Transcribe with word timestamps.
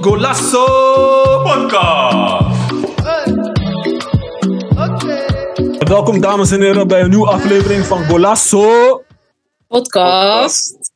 Golasso 0.00 0.64
Podcast. 1.42 2.58
Welkom 5.78 6.20
dames 6.20 6.50
en 6.50 6.60
heren 6.60 6.88
bij 6.88 7.00
een 7.00 7.08
nieuwe 7.08 7.26
aflevering 7.26 7.84
van 7.84 8.04
Golasso. 8.04 9.02
Podcast. 9.68 10.92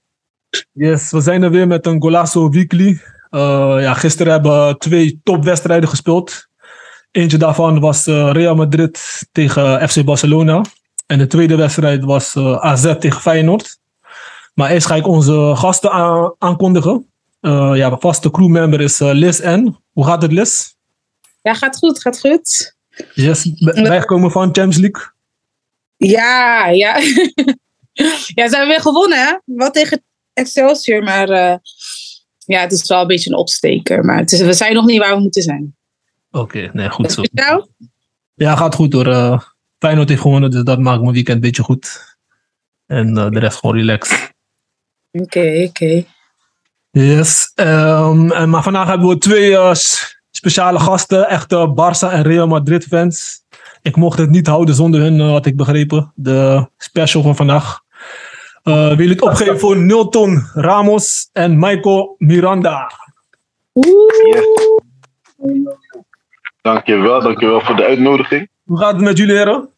Yes, 0.72 1.10
we 1.10 1.20
zijn 1.20 1.42
er 1.42 1.50
weer 1.50 1.66
met 1.66 1.86
een 1.86 2.02
Golasso 2.02 2.48
Weekly. 2.48 3.00
Uh, 3.30 3.76
ja, 3.80 3.94
gisteren 3.94 4.32
hebben 4.32 4.66
we 4.68 4.76
twee 4.76 5.20
topwedstrijden 5.22 5.88
gespeeld. 5.88 6.48
Eentje 7.10 7.38
daarvan 7.38 7.80
was 7.80 8.06
uh, 8.06 8.30
Real 8.32 8.54
Madrid 8.54 9.22
tegen 9.32 9.88
FC 9.88 10.04
Barcelona. 10.04 10.64
En 11.06 11.18
de 11.18 11.26
tweede 11.26 11.56
wedstrijd 11.56 12.04
was 12.04 12.34
uh, 12.34 12.56
AZ 12.56 12.94
tegen 12.98 13.20
Feyenoord. 13.20 13.78
Maar 14.54 14.70
eerst 14.70 14.86
ga 14.86 14.94
ik 14.94 15.06
onze 15.06 15.52
gasten 15.56 15.90
aan 15.90 16.34
aankondigen. 16.38 17.08
Uh, 17.40 17.72
ja, 17.74 17.98
vaste 17.98 18.30
crewmember 18.30 18.80
is 18.80 19.00
uh, 19.00 19.10
Liz 19.12 19.40
N. 19.40 19.76
Hoe 19.92 20.04
gaat 20.04 20.22
het, 20.22 20.32
Liz? 20.32 20.72
Ja, 21.42 21.54
gaat 21.54 21.76
goed, 21.76 22.00
gaat 22.00 22.20
goed. 22.20 22.76
Yes, 23.14 23.50
bijgekomen 23.58 24.30
van 24.30 24.42
Champions 24.42 24.76
League. 24.76 25.12
Ja, 25.96 26.68
ja. 26.68 26.96
ja, 28.38 28.48
ze 28.48 28.56
hebben 28.56 28.68
weer 28.68 28.80
gewonnen, 28.80 29.18
hè? 29.18 29.38
Wel 29.44 29.70
tegen 29.70 30.04
Excelsior, 30.32 31.02
maar 31.02 31.30
uh, 31.30 31.56
ja, 32.38 32.60
het 32.60 32.72
is 32.72 32.88
wel 32.88 33.00
een 33.00 33.06
beetje 33.06 33.30
een 33.30 33.36
opsteker. 33.36 34.04
Maar 34.04 34.18
het 34.18 34.32
is, 34.32 34.40
we 34.40 34.52
zijn 34.52 34.74
nog 34.74 34.84
niet 34.84 34.98
waar 34.98 35.14
we 35.14 35.20
moeten 35.20 35.42
zijn. 35.42 35.76
Oké, 36.30 36.42
okay, 36.58 36.70
nee, 36.72 36.90
goed 36.90 37.12
zo. 37.12 37.22
jou? 37.32 37.66
Ja, 38.34 38.56
gaat 38.56 38.74
goed 38.74 38.92
hoor. 38.92 39.53
Feyenoord 39.84 40.08
heeft 40.08 40.20
gewonnen, 40.20 40.50
dus 40.50 40.62
dat 40.62 40.78
maakt 40.78 41.00
mijn 41.00 41.12
weekend 41.12 41.36
een 41.36 41.42
beetje 41.42 41.62
goed. 41.62 42.16
En 42.86 43.08
uh, 43.08 43.28
de 43.28 43.38
rest 43.38 43.58
gewoon 43.58 43.76
relaxed. 43.76 44.34
Oké, 45.12 45.24
okay, 45.24 45.64
oké. 45.64 45.84
Okay. 45.84 46.06
Yes, 46.90 47.52
um, 47.54 48.32
en, 48.32 48.50
maar 48.50 48.62
vandaag 48.62 48.86
hebben 48.86 49.08
we 49.08 49.18
twee 49.18 49.50
uh, 49.50 49.74
speciale 50.30 50.80
gasten, 50.80 51.28
echte 51.28 51.74
Barça 51.76 52.12
en 52.12 52.22
Real 52.22 52.46
Madrid 52.46 52.84
fans. 52.84 53.44
Ik 53.82 53.96
mocht 53.96 54.18
het 54.18 54.30
niet 54.30 54.46
houden 54.46 54.74
zonder 54.74 55.00
hun, 55.00 55.18
uh, 55.18 55.30
had 55.30 55.46
ik 55.46 55.56
begrepen. 55.56 56.12
De 56.14 56.68
special 56.76 57.22
van 57.22 57.36
vandaag. 57.36 57.80
Uh, 58.62 58.88
wil 58.88 59.06
je 59.06 59.08
het 59.08 59.22
opgeven 59.22 59.58
voor 59.58 59.76
Nilton 59.76 60.46
Ramos 60.54 61.28
en 61.32 61.58
Michael 61.58 62.14
Miranda? 62.18 62.90
Yes. 63.72 64.44
Dankjewel, 66.62 67.22
dankjewel 67.22 67.60
voor 67.60 67.76
de 67.76 67.84
uitnodiging. 67.84 68.48
Hoe 68.64 68.78
gaat 68.78 68.92
het 68.92 69.02
met 69.02 69.18
jullie 69.18 69.36
heren? 69.36 69.72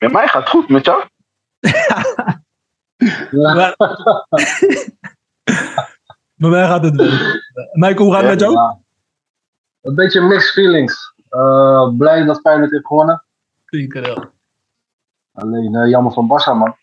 Met 0.00 0.12
mij 0.12 0.28
gaat 0.28 0.40
het 0.40 0.48
goed, 0.48 0.68
met 0.68 0.84
jou? 0.84 1.04
Bij 6.36 6.50
mij 6.50 6.66
gaat 6.66 6.84
het 6.84 6.96
wel. 6.96 7.10
Michael, 7.72 8.04
hoe 8.04 8.12
gaat 8.12 8.22
het 8.22 8.30
met 8.30 8.40
jou? 8.40 8.52
Ja. 8.52 8.78
Een 9.80 9.94
beetje 9.94 10.20
mixed 10.20 10.52
feelings. 10.52 11.14
Uh, 11.30 11.96
blij 11.96 12.24
dat 12.24 12.40
Feyenoord 12.40 12.70
heeft 12.70 12.86
gewonnen. 12.86 13.24
Zeker, 13.66 14.06
ja. 14.06 14.30
Alleen 15.32 15.74
uh, 15.74 15.88
jammer 15.88 16.12
van 16.12 16.28
Barça, 16.28 16.56
man. 16.56 16.76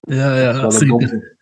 Ja, 0.00 0.34
ja, 0.34 0.70
zeker. 0.70 1.36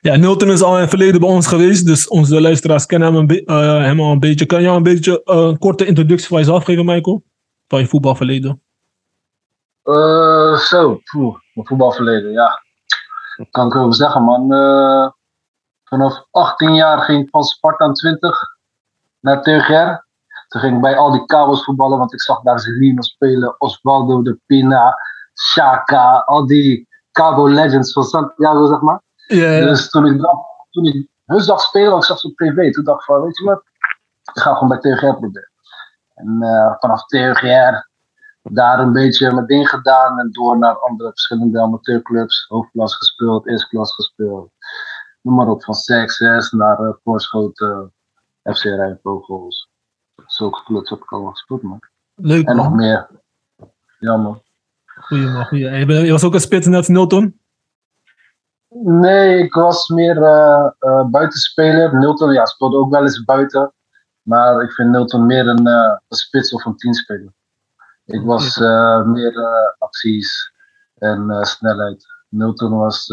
Ja, 0.00 0.16
Nilton 0.16 0.50
is 0.50 0.62
al 0.62 0.74
in 0.74 0.80
het 0.80 0.88
verleden 0.88 1.20
bij 1.20 1.28
ons 1.28 1.46
geweest, 1.46 1.86
dus 1.86 2.08
onze 2.08 2.40
luisteraars 2.40 2.86
kennen 2.86 3.14
hem, 3.14 3.30
een 3.30 3.42
uh, 3.44 3.84
hem 3.84 4.00
al 4.00 4.12
een 4.12 4.18
beetje. 4.18 4.46
Kan 4.46 4.58
je 4.58 4.64
jou 4.64 4.76
een 4.76 4.82
beetje 4.82 5.20
een 5.24 5.58
korte 5.58 5.86
introductie 5.86 6.28
van 6.28 6.38
jezelf 6.38 6.64
geven, 6.64 6.84
Michael? 6.84 7.22
Van 7.68 7.80
je 7.80 7.86
voetbalverleden? 7.86 8.62
Zo, 10.58 11.00
poeh, 11.10 11.36
mijn 11.54 11.66
voetbalverleden, 11.66 12.30
ja. 12.30 12.60
Dat 13.36 13.50
kan 13.50 13.66
ik 13.66 13.72
wel 13.72 13.92
zeggen, 13.92 14.22
man 14.22 14.48
vanaf 15.92 16.26
18 16.30 16.74
jaar 16.74 16.98
ging 16.98 17.22
ik 17.22 17.30
van 17.30 17.42
Sparta 17.42 17.92
20 17.92 18.38
naar 19.20 19.42
TGR. 19.42 20.10
Toen 20.48 20.60
ging 20.60 20.74
ik 20.74 20.80
bij 20.80 20.96
al 20.96 21.10
die 21.10 21.24
kabels 21.24 21.64
voetballen, 21.64 21.98
want 21.98 22.12
ik 22.12 22.20
zag 22.20 22.42
daar 22.42 22.60
Zelino 22.60 23.02
spelen, 23.02 23.60
Osvaldo 23.60 24.22
de 24.22 24.40
Pina, 24.46 24.96
Shaka, 25.40 26.18
al 26.18 26.46
die 26.46 26.88
Cabo 27.12 27.48
Legends 27.48 27.92
van 27.92 28.04
Santiago, 28.04 28.66
zeg 28.66 28.80
maar. 28.80 29.02
Yeah. 29.26 29.68
Dus 29.68 29.90
toen 29.90 30.06
ik, 30.06 30.20
toen 30.70 30.84
ik 30.84 31.08
hun 31.24 31.40
zag 31.40 31.60
spelen, 31.60 31.96
ik 31.96 32.04
zag 32.04 32.18
ze 32.18 32.26
op 32.26 32.36
tv, 32.36 32.72
toen 32.72 32.84
dacht 32.84 32.98
ik 32.98 33.04
van, 33.04 33.22
weet 33.22 33.38
je 33.38 33.44
wat, 33.44 33.62
ik 34.34 34.42
ga 34.42 34.54
gewoon 34.54 34.68
bij 34.68 34.78
TGR 34.78 35.06
proberen. 35.06 35.50
En 36.14 36.36
uh, 36.40 36.74
vanaf 36.78 37.04
TGR 37.06 37.90
daar 38.42 38.78
een 38.78 38.92
beetje 38.92 39.32
mijn 39.32 39.46
ding 39.46 39.68
gedaan 39.68 40.18
en 40.18 40.30
door 40.30 40.58
naar 40.58 40.78
andere 40.78 41.08
verschillende 41.10 41.60
amateurclubs, 41.60 42.44
hoofdklas 42.48 42.96
gespeeld, 42.96 43.48
eerste 43.48 43.68
klas 43.68 43.94
gespeeld 43.94 44.50
noem 45.22 45.34
maar 45.34 45.48
op, 45.48 45.64
van 45.64 45.74
CXS 45.74 46.50
naar 46.50 46.80
uh, 46.80 46.92
Voorschoten, 47.04 47.92
FC 48.42 48.62
Rijnvogels. 48.62 49.68
Zulke 50.26 50.62
clubs 50.64 50.90
heb 50.90 50.98
ik 50.98 51.12
al 51.12 51.24
gespeeld, 51.24 51.62
man. 51.62 51.78
Leuk, 52.14 52.46
En 52.46 52.56
man. 52.56 52.64
nog 52.64 52.74
meer. 52.74 53.08
Ja, 53.98 54.16
man. 54.16 54.42
Goeie, 54.84 55.26
man. 55.26 55.46
Goeie. 55.46 55.86
Je 56.04 56.12
was 56.12 56.24
ook 56.24 56.34
een 56.34 56.40
spits 56.40 56.66
als 56.66 56.88
Nilton? 56.88 57.40
Nee, 58.84 59.38
ik 59.38 59.54
was 59.54 59.88
meer 59.88 60.16
uh, 60.16 60.70
uh, 60.80 61.04
buitenspeler. 61.06 61.98
Nilton 61.98 62.32
ja, 62.32 62.44
speelde 62.44 62.76
ook 62.76 62.90
wel 62.90 63.02
eens 63.02 63.24
buiten. 63.24 63.72
Maar 64.22 64.62
ik 64.62 64.72
vind 64.72 64.90
Nilton 64.90 65.26
meer 65.26 65.46
een, 65.46 65.66
een 65.66 66.00
spits 66.08 66.52
of 66.52 66.64
een 66.64 66.76
teamspeler. 66.76 67.32
Ik 68.04 68.22
was 68.24 68.58
meer 69.04 69.34
acties 69.78 70.52
en 70.98 71.46
snelheid. 71.46 72.06
Nilton 72.28 72.76
was 72.76 73.08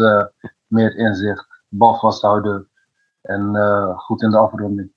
meer 0.66 0.96
inzicht 0.96 1.50
bal 1.70 1.98
vasthouden 1.98 2.68
en 3.22 3.54
uh, 3.54 3.98
goed 3.98 4.22
in 4.22 4.30
de 4.30 4.36
afronding. 4.36 4.92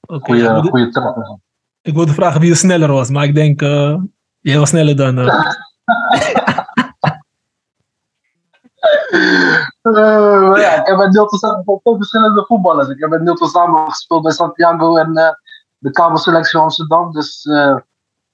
Okay, 0.00 0.18
goeie, 0.18 0.42
ja, 0.42 0.60
goeie 0.60 0.88
trap. 0.88 1.38
Ik 1.82 1.94
wilde 1.94 2.12
vragen 2.12 2.40
wie 2.40 2.50
er 2.50 2.56
sneller 2.56 2.92
was, 2.92 3.10
maar 3.10 3.24
ik 3.24 3.34
denk, 3.34 3.62
uh, 3.62 4.02
jij 4.40 4.58
was 4.58 4.68
sneller 4.68 4.96
dan. 4.96 5.18
Uh. 9.10 9.94
uh, 9.94 10.52
ja, 10.56 10.80
ik 10.80 10.86
heb 10.86 10.96
met 10.96 11.12
Nilton 11.12 11.38
samen 11.38 11.80
verschillende 11.82 12.44
voetballers. 12.46 12.88
Ik 12.88 12.98
heb 12.98 13.10
met 13.10 13.22
Nilton 13.22 13.48
samen 13.48 13.88
gespeeld 13.88 14.22
bij 14.22 14.32
Santiago 14.32 14.96
en 14.96 15.12
de 15.78 15.90
kabelselectie 15.90 16.50
van 16.50 16.62
Amsterdam. 16.62 17.12
Dus 17.12 17.42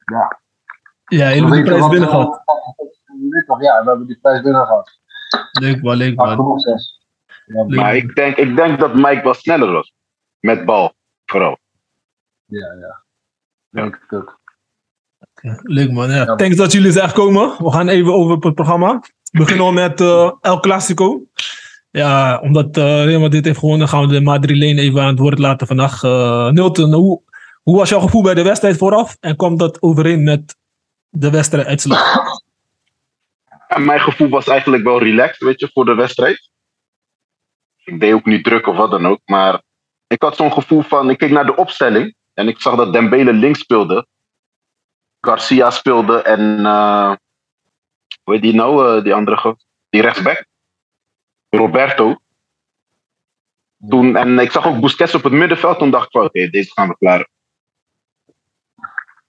ja. 0.05 0.41
Ja, 1.05 1.29
jullie 1.29 1.41
hebben 1.41 1.53
die 1.53 1.65
prijs 1.65 1.89
binnen 1.89 2.09
gehad. 2.09 2.43
Ja, 3.61 3.83
we 3.83 3.89
hebben 3.89 4.07
die 4.07 4.19
prijs 4.21 4.43
binnen 4.43 4.67
gehad. 4.67 4.91
Leuk 5.61 5.83
man, 5.83 5.97
leuk 5.97 6.17
man. 6.17 6.69
Ja, 7.47 7.65
maar 7.65 7.97
ik 7.97 8.15
denk, 8.15 8.37
ik 8.37 8.57
denk 8.57 8.81
dat 8.81 8.95
Mike 8.95 9.21
wel 9.23 9.35
sneller 9.35 9.73
was. 9.73 9.95
Met 10.41 10.65
bal, 10.65 10.95
vooral. 11.25 11.59
Ja, 12.45 12.73
ja. 12.81 13.05
Denk 13.71 13.95
ik 13.95 14.13
ook. 14.13 14.41
Leuk 15.63 15.91
man, 15.91 16.11
ja. 16.11 16.17
ja 16.17 16.35
Thanks 16.35 16.57
dat 16.57 16.73
jullie 16.73 16.93
zijn 16.93 17.09
gekomen. 17.09 17.55
We 17.59 17.73
gaan 17.73 17.89
even 17.89 18.15
over 18.15 18.39
het 18.41 18.55
programma. 18.55 19.01
We 19.31 19.39
beginnen 19.39 19.67
al 19.67 19.73
met 19.73 20.01
uh, 20.01 20.33
El 20.41 20.61
Clasico. 20.61 21.27
Ja, 21.91 22.39
omdat 22.39 22.77
uh, 22.77 23.05
Real 23.05 23.21
Madrid 23.21 23.45
heeft 23.45 23.59
gewonnen, 23.59 23.89
gaan 23.89 24.07
we 24.07 24.13
de 24.13 24.21
Madrileen 24.21 24.79
even 24.79 25.01
aan 25.01 25.09
het 25.09 25.19
woord 25.19 25.39
laten 25.39 25.67
vandaag. 25.67 26.03
Uh, 26.03 26.51
Nilton, 26.51 26.93
hoe, 26.93 27.23
hoe 27.63 27.77
was 27.77 27.89
jouw 27.89 28.01
gevoel 28.01 28.23
bij 28.23 28.35
de 28.35 28.43
wedstrijd 28.43 28.77
vooraf? 28.77 29.17
En 29.21 29.37
kwam 29.37 29.57
dat 29.57 29.83
overeen 29.83 30.23
met 30.23 30.57
de 31.15 31.31
wedstrijd 31.31 31.67
uitslag? 31.67 32.15
Ja, 33.69 33.79
mijn 33.79 34.01
gevoel 34.01 34.29
was 34.29 34.47
eigenlijk 34.47 34.83
wel 34.83 34.99
relaxed, 34.99 35.39
weet 35.39 35.61
je, 35.61 35.71
voor 35.73 35.85
de 35.85 35.95
wedstrijd 35.95 36.53
ik 37.85 38.01
deed 38.01 38.13
ook 38.13 38.25
niet 38.25 38.45
druk 38.45 38.67
of 38.67 38.77
wat 38.77 38.91
dan 38.91 39.07
ook. 39.07 39.21
Maar 39.25 39.63
ik 40.07 40.23
had 40.23 40.37
zo'n 40.37 40.53
gevoel 40.53 40.83
van, 40.83 41.11
ik 41.11 41.19
keek 41.19 41.31
naar 41.31 41.47
de 41.47 41.57
opstelling 41.57 42.15
en 42.35 42.49
ik 42.49 42.61
zag 42.61 42.77
dat 42.77 42.93
Dembele 42.93 43.33
links 43.33 43.59
speelde. 43.59 44.07
Garcia 45.21 45.71
speelde 45.71 46.23
en 46.23 46.41
uh, 46.59 47.15
hoe 48.23 48.35
heet 48.35 48.43
die 48.43 48.55
nou, 48.55 48.97
uh, 48.97 49.05
die 49.05 49.15
andere, 49.15 49.57
die 49.89 50.01
rechtsback? 50.01 50.47
Roberto. 51.49 52.17
Toen, 53.89 54.17
en 54.17 54.39
ik 54.39 54.51
zag 54.51 54.67
ook 54.67 54.81
Busquets 54.81 55.15
op 55.15 55.23
het 55.23 55.33
middenveld, 55.33 55.79
toen 55.79 55.91
dacht 55.91 56.07
ik 56.07 56.15
oké, 56.15 56.25
okay, 56.25 56.51
deze 56.51 56.73
gaan 56.73 56.89
we 56.89 56.97
klaren. 56.97 57.29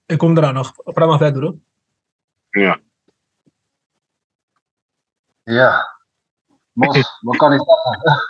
Ik 0.05 0.17
kom 0.17 0.37
eraan 0.37 0.53
nog, 0.53 0.73
praat 0.83 1.07
maar 1.07 1.17
verder 1.17 1.41
hoor. 1.41 1.55
Ja. 2.55 2.79
Ja. 5.43 5.97
Mos, 6.71 7.19
wat 7.21 7.37
kan 7.37 7.53
ik 7.53 7.61
zeggen? 7.61 8.23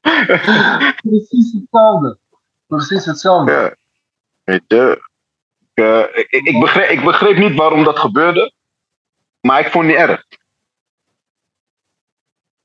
Precies 1.02 1.52
hetzelfde. 1.52 2.18
Precies 2.66 3.04
hetzelfde. 3.04 3.52
Ja. 3.52 3.76
Weet 4.44 4.62
je, 4.66 5.08
ik, 5.74 5.84
uh, 5.84 5.98
ik, 5.98 6.30
ik, 6.30 6.60
begreep, 6.60 6.88
ik 6.88 7.04
begreep 7.04 7.36
niet 7.36 7.56
waarom 7.56 7.84
dat 7.84 7.98
gebeurde, 7.98 8.52
maar 9.40 9.60
ik 9.60 9.70
vond 9.70 9.86
het 9.86 9.94
niet 9.94 10.02
erg. 10.08 10.24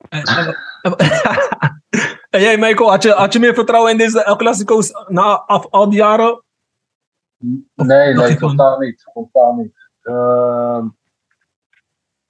en 2.30 2.42
jij, 2.42 2.58
Michael, 2.58 2.90
had 2.90 3.04
je, 3.04 3.12
had 3.12 3.34
je 3.34 3.40
meer 3.40 3.54
vertrouwen 3.54 3.92
in 3.92 3.98
deze 3.98 4.24
El 4.24 4.36
Clasico's 4.36 4.92
na 5.08 5.40
af, 5.40 5.68
al 5.70 5.90
die 5.90 6.00
jaren? 6.00 6.44
Nee, 7.74 8.14
nee, 8.14 8.38
totaal 8.38 8.80
niet. 8.80 9.10
Totaal 9.14 9.54
niet. 9.54 9.85
Uh, 10.06 10.86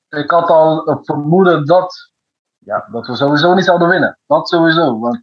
ik 0.10 0.30
had 0.30 0.50
al 0.50 0.86
het 0.86 1.06
vermoeden 1.06 1.66
dat, 1.66 2.12
ja, 2.58 2.88
dat 2.92 3.08
we 3.08 3.16
sowieso 3.16 3.54
niet 3.54 3.66
zouden 3.66 3.88
winnen. 3.88 4.20
Dat 4.26 4.50
sowieso. 4.50 5.00
Want 5.00 5.22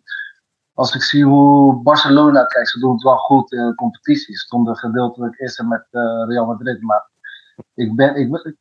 als 0.74 0.94
ik 0.94 1.02
zie 1.02 1.24
hoe 1.24 1.82
Barcelona, 1.82 2.44
kijk, 2.44 2.68
ze 2.68 2.78
doen 2.78 2.92
het 2.92 3.02
wel 3.02 3.16
goed 3.16 3.52
in 3.52 3.66
de 3.66 3.74
competitie. 3.74 4.34
Ze 4.34 4.44
stonden 4.44 4.76
gedeeltelijk 4.76 5.40
eerst 5.40 5.62
met 5.62 5.86
uh, 5.90 6.24
Real 6.26 6.46
Madrid. 6.46 6.82
Maar 6.82 7.08
ik 7.74 7.96
ben, 7.96 8.16
ik, 8.16 8.56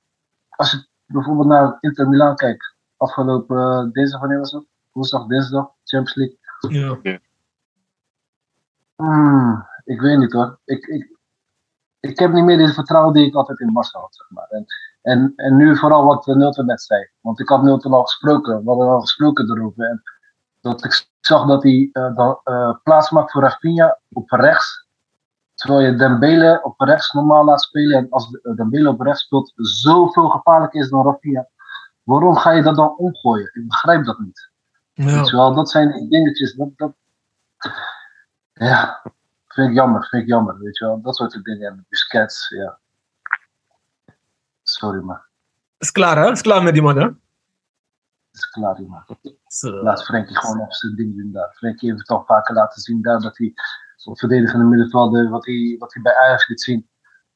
als 0.50 0.72
je 0.72 0.88
bijvoorbeeld 1.06 1.48
naar 1.48 1.78
Inter 1.80 2.10
Milan 2.10 2.36
kijkt, 2.36 2.76
afgelopen 2.98 3.58
uh, 3.58 3.92
dinsdag, 3.92 4.20
wanneer 4.20 4.40
was 4.40 4.52
het? 4.52 4.66
Woensdag, 4.92 5.26
dinsdag, 5.26 5.72
Champions 5.84 6.16
League. 6.16 6.38
Ja. 7.02 7.20
Hmm, 8.96 9.68
ik 9.84 10.02
weet 10.02 10.18
niet 10.18 10.32
hoor. 10.32 10.60
Ik, 10.66 10.86
ik, 10.86 11.18
ik 12.02 12.20
heb 12.20 12.32
niet 12.32 12.44
meer 12.44 12.60
het 12.60 12.74
vertrouwen 12.74 13.14
die 13.14 13.26
ik 13.26 13.36
altijd 13.36 13.60
in 13.60 13.74
Barca 13.74 14.00
had, 14.00 14.16
zeg 14.16 14.30
maar. 14.30 14.48
En, 14.50 14.66
en, 15.02 15.34
en 15.36 15.56
nu 15.56 15.78
vooral 15.78 16.06
wat 16.06 16.26
Nulten 16.26 16.66
net 16.66 16.82
zei. 16.82 17.10
Want 17.22 17.40
ik 17.40 17.50
had 17.50 17.64
Nulten 17.64 17.94
al 17.94 18.04
gesproken, 18.04 18.64
we 18.64 18.70
hadden 18.70 18.88
al 18.88 19.02
gesproken 19.02 19.52
erover. 19.52 19.90
En 19.90 20.02
dat 20.62 20.86
ik 20.86 21.10
zag 21.20 21.48
dat 21.48 21.64
hij 21.64 21.90
uh, 21.94 22.34
uh, 22.44 22.74
plaats 22.84 23.10
maakt 23.10 23.32
voor 23.32 23.42
Rafinha 23.42 24.00
op 24.12 24.30
rechts. 24.30 24.88
Terwijl 25.54 25.82
je 25.82 25.96
Dembele 25.96 26.60
op 26.64 26.80
rechts 26.80 27.12
normaal 27.12 27.46
laat 27.46 27.62
spelen. 27.62 27.98
En 27.98 28.10
als 28.10 28.30
Dembele 28.56 28.90
op 28.90 29.02
rechts 29.02 29.22
speelt, 29.22 29.52
zoveel 29.56 30.30
gevaarlijker 30.30 30.82
is 30.82 30.90
dan 30.90 31.06
Rafinha. 31.06 31.48
Waarom 32.04 32.36
ga 32.36 32.52
je 32.52 32.64
dat 32.64 32.76
dan 32.76 32.98
omgooien? 32.98 33.52
Ik 33.54 33.68
begrijp 33.68 34.06
dat 34.06 34.20
niet. 34.20 34.50
Ja. 34.94 35.24
Wel, 35.24 35.54
dat 35.54 35.70
zijn 35.70 36.10
dingetjes. 36.10 36.54
Dat, 36.54 36.70
dat, 36.76 36.94
ja, 38.54 39.02
vind 39.54 39.70
ik 39.70 39.76
jammer, 39.76 40.08
vind 40.08 40.24
ik 40.24 40.30
jammer. 40.30 40.60
Weet 40.60 40.78
je 40.78 40.86
wel, 40.86 41.02
dat 41.02 41.16
soort 41.16 41.44
dingen. 41.44 41.68
En 41.68 41.86
Busquets, 41.90 42.50
ja. 42.50 42.80
Sorry, 44.64 45.02
maar. 45.02 45.30
Is 45.78 45.92
klaar, 45.92 46.18
hè? 46.18 46.32
Is 46.32 46.42
klaar 46.42 46.64
met 46.64 46.74
die 46.74 46.82
man, 46.82 46.98
hè? 46.98 47.10
Is 48.32 48.50
klaar, 48.50 48.76
die 48.76 48.88
man. 48.88 49.04
Laat 49.84 50.04
Frenkie 50.04 50.38
gewoon 50.38 50.60
even 50.60 50.74
zijn 50.74 50.96
ding 50.96 51.18
doen 51.18 51.32
daar. 51.32 51.54
Frenkie 51.54 51.90
heeft 51.90 52.02
het 52.02 52.10
al 52.10 52.26
vaker 52.26 52.56
laten 52.56 52.82
zien 52.82 53.02
daar 53.02 53.20
dat 53.20 53.38
hij 53.38 53.54
zo'n 53.96 54.18
verdedigende 54.18 54.66
middenvelder, 54.66 55.30
wat 55.30 55.46
hij, 55.46 55.76
wat 55.80 55.94
hij 55.94 56.04
bij 56.04 56.18
Ajax 56.18 56.48
liet 56.48 56.62
zien. 56.62 56.90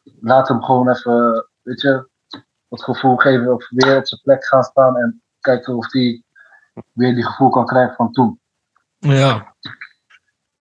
Laat 0.04 0.48
hem 0.48 0.64
gewoon 0.64 0.90
even, 0.90 1.48
weet 1.62 1.82
je, 1.82 2.10
het 2.70 2.84
gevoel 2.84 3.16
geven 3.16 3.54
of 3.54 3.70
weer 3.70 3.98
op 3.98 4.08
zijn 4.08 4.22
plek 4.22 4.46
gaan 4.46 4.64
staan 4.64 4.98
en 4.98 5.24
kijken 5.40 5.76
of 5.76 5.92
hij 5.92 6.24
weer 6.92 7.16
die 7.16 7.26
gevoel 7.26 7.50
kan 7.50 7.66
krijgen 7.66 7.96
van 7.96 8.12
toen. 8.12 8.40
Ja. 8.98 9.55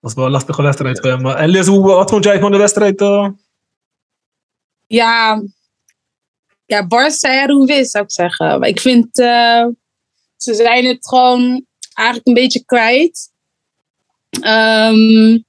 Dat 0.04 0.12
was 0.12 0.22
wel 0.22 0.32
een 0.32 0.38
lastige 0.38 0.62
wedstrijd 0.62 1.00
voor 1.00 1.10
hem. 1.10 1.26
En 1.26 1.48
Liz, 1.48 1.66
wat 1.66 2.10
vond 2.10 2.24
jij 2.24 2.38
van 2.38 2.52
de 2.52 2.58
wedstrijd? 2.58 3.00
Uh? 3.00 3.28
Ja, 4.86 5.42
ja, 6.66 6.86
Barca 6.86 7.46
hoe 7.46 7.66
wist, 7.66 7.90
zou 7.90 8.04
ik 8.04 8.12
zeggen. 8.12 8.58
Maar 8.60 8.68
ik 8.68 8.80
vind, 8.80 9.18
uh, 9.18 9.66
ze 10.36 10.54
zijn 10.54 10.84
het 10.84 11.08
gewoon 11.08 11.66
eigenlijk 11.94 12.26
een 12.26 12.34
beetje 12.34 12.64
kwijt. 12.64 13.30
Um, 14.30 15.44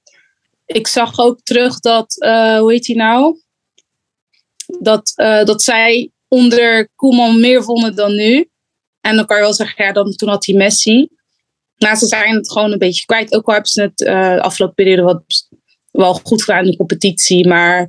ik 0.66 0.86
zag 0.86 1.18
ook 1.18 1.40
terug 1.42 1.80
dat, 1.80 2.16
uh, 2.18 2.58
hoe 2.58 2.72
heet 2.72 2.86
hij 2.86 2.96
nou? 2.96 3.40
Dat, 4.80 5.12
uh, 5.16 5.44
dat 5.44 5.62
zij 5.62 6.10
onder 6.28 6.88
Koeman 6.94 7.40
meer 7.40 7.62
vonden 7.62 7.96
dan 7.96 8.14
nu. 8.14 8.48
En 9.00 9.16
dan 9.16 9.26
kan 9.26 9.36
je 9.36 9.42
wel 9.42 9.54
zeggen, 9.54 9.84
ja, 9.84 9.92
dan, 9.92 10.12
toen 10.12 10.28
had 10.28 10.46
hij 10.46 10.54
Messi. 10.54 11.08
Maar 11.78 11.96
ze 11.96 12.06
zijn 12.06 12.34
het 12.34 12.52
gewoon 12.52 12.72
een 12.72 12.78
beetje 12.78 13.04
kwijt. 13.04 13.34
Ook 13.34 13.46
al 13.46 13.52
hebben 13.52 13.70
ze 13.70 13.82
het 13.82 14.00
uh, 14.00 14.34
de 14.34 14.42
afgelopen 14.42 14.74
periode 14.74 15.02
wat, 15.02 15.48
wel 15.90 16.14
goed 16.14 16.42
gedaan 16.42 16.64
in 16.64 16.70
de 16.70 16.76
competitie. 16.76 17.48
Maar 17.48 17.88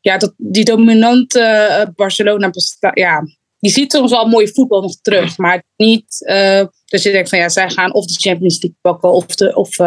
ja, 0.00 0.18
dat, 0.18 0.34
die 0.36 0.64
dominante 0.64 1.40
uh, 1.70 1.94
Barcelona, 1.94 2.50
ja, 2.94 3.22
je 3.58 3.68
ziet 3.68 3.92
soms 3.92 4.10
wel 4.10 4.26
mooie 4.26 4.48
voetbal 4.48 4.82
nog 4.82 4.96
terug. 5.02 5.36
Maar 5.36 5.64
niet 5.76 6.26
uh, 6.30 6.64
dat 6.84 7.02
je 7.02 7.10
denkt 7.10 7.28
van 7.28 7.38
ja, 7.38 7.48
zij 7.48 7.70
gaan 7.70 7.94
of 7.94 8.06
de 8.06 8.28
Champions 8.28 8.62
League 8.62 8.78
pakken 8.80 9.12
of, 9.12 9.26
de, 9.26 9.54
of 9.54 9.78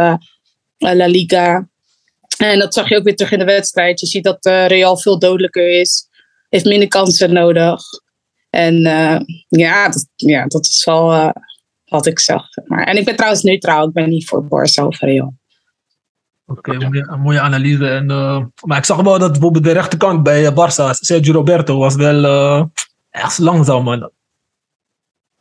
La 0.78 1.08
Liga. 1.08 1.70
En 2.38 2.60
dat 2.60 2.74
zag 2.74 2.90
je 2.90 2.98
ook 2.98 3.04
weer 3.04 3.16
terug 3.16 3.32
in 3.32 3.40
de 3.40 3.46
wedstrijd. 3.46 4.00
Je 4.00 4.06
ziet 4.06 4.24
dat 4.24 4.46
Real 4.46 4.98
veel 4.98 5.20
dodelijker 5.20 5.80
is. 5.80 6.08
Heeft 6.50 6.66
minder 6.66 6.88
kansen 6.88 7.34
nodig. 7.34 7.82
En 8.50 8.82
ja, 9.48 9.90
dat, 9.90 10.08
ja, 10.16 10.46
dat 10.46 10.66
is 10.66 10.84
wel 10.84 11.34
wat 11.94 12.06
ik 12.06 12.20
zag. 12.20 12.48
Maar. 12.66 12.84
En 12.84 12.98
ik 12.98 13.06
ben 13.06 13.16
trouwens 13.16 13.44
neutraal. 13.44 13.88
Ik 13.88 13.94
ben 13.94 14.10
niet 14.10 14.28
voor 14.28 14.46
Barca 14.46 14.86
of 14.86 15.00
Real. 15.00 15.34
Oké, 16.46 16.72
okay, 16.72 16.90
mooie, 16.90 17.18
mooie, 17.18 17.40
analyse. 17.40 17.90
En, 17.90 18.12
uh, 18.12 18.46
maar 18.66 18.78
ik 18.78 18.86
zag 18.86 19.02
wel 19.02 19.20
dat 19.20 19.32
bijvoorbeeld 19.32 19.64
de 19.64 19.72
rechterkant 19.72 20.24
bij 20.24 20.52
Barça, 20.52 20.90
Sergio 20.90 21.34
Roberto, 21.34 21.78
was 21.78 21.96
wel 21.96 22.24
uh, 22.24 22.64
echt 23.10 23.40
langzaam, 23.40 23.84
man. 23.84 24.12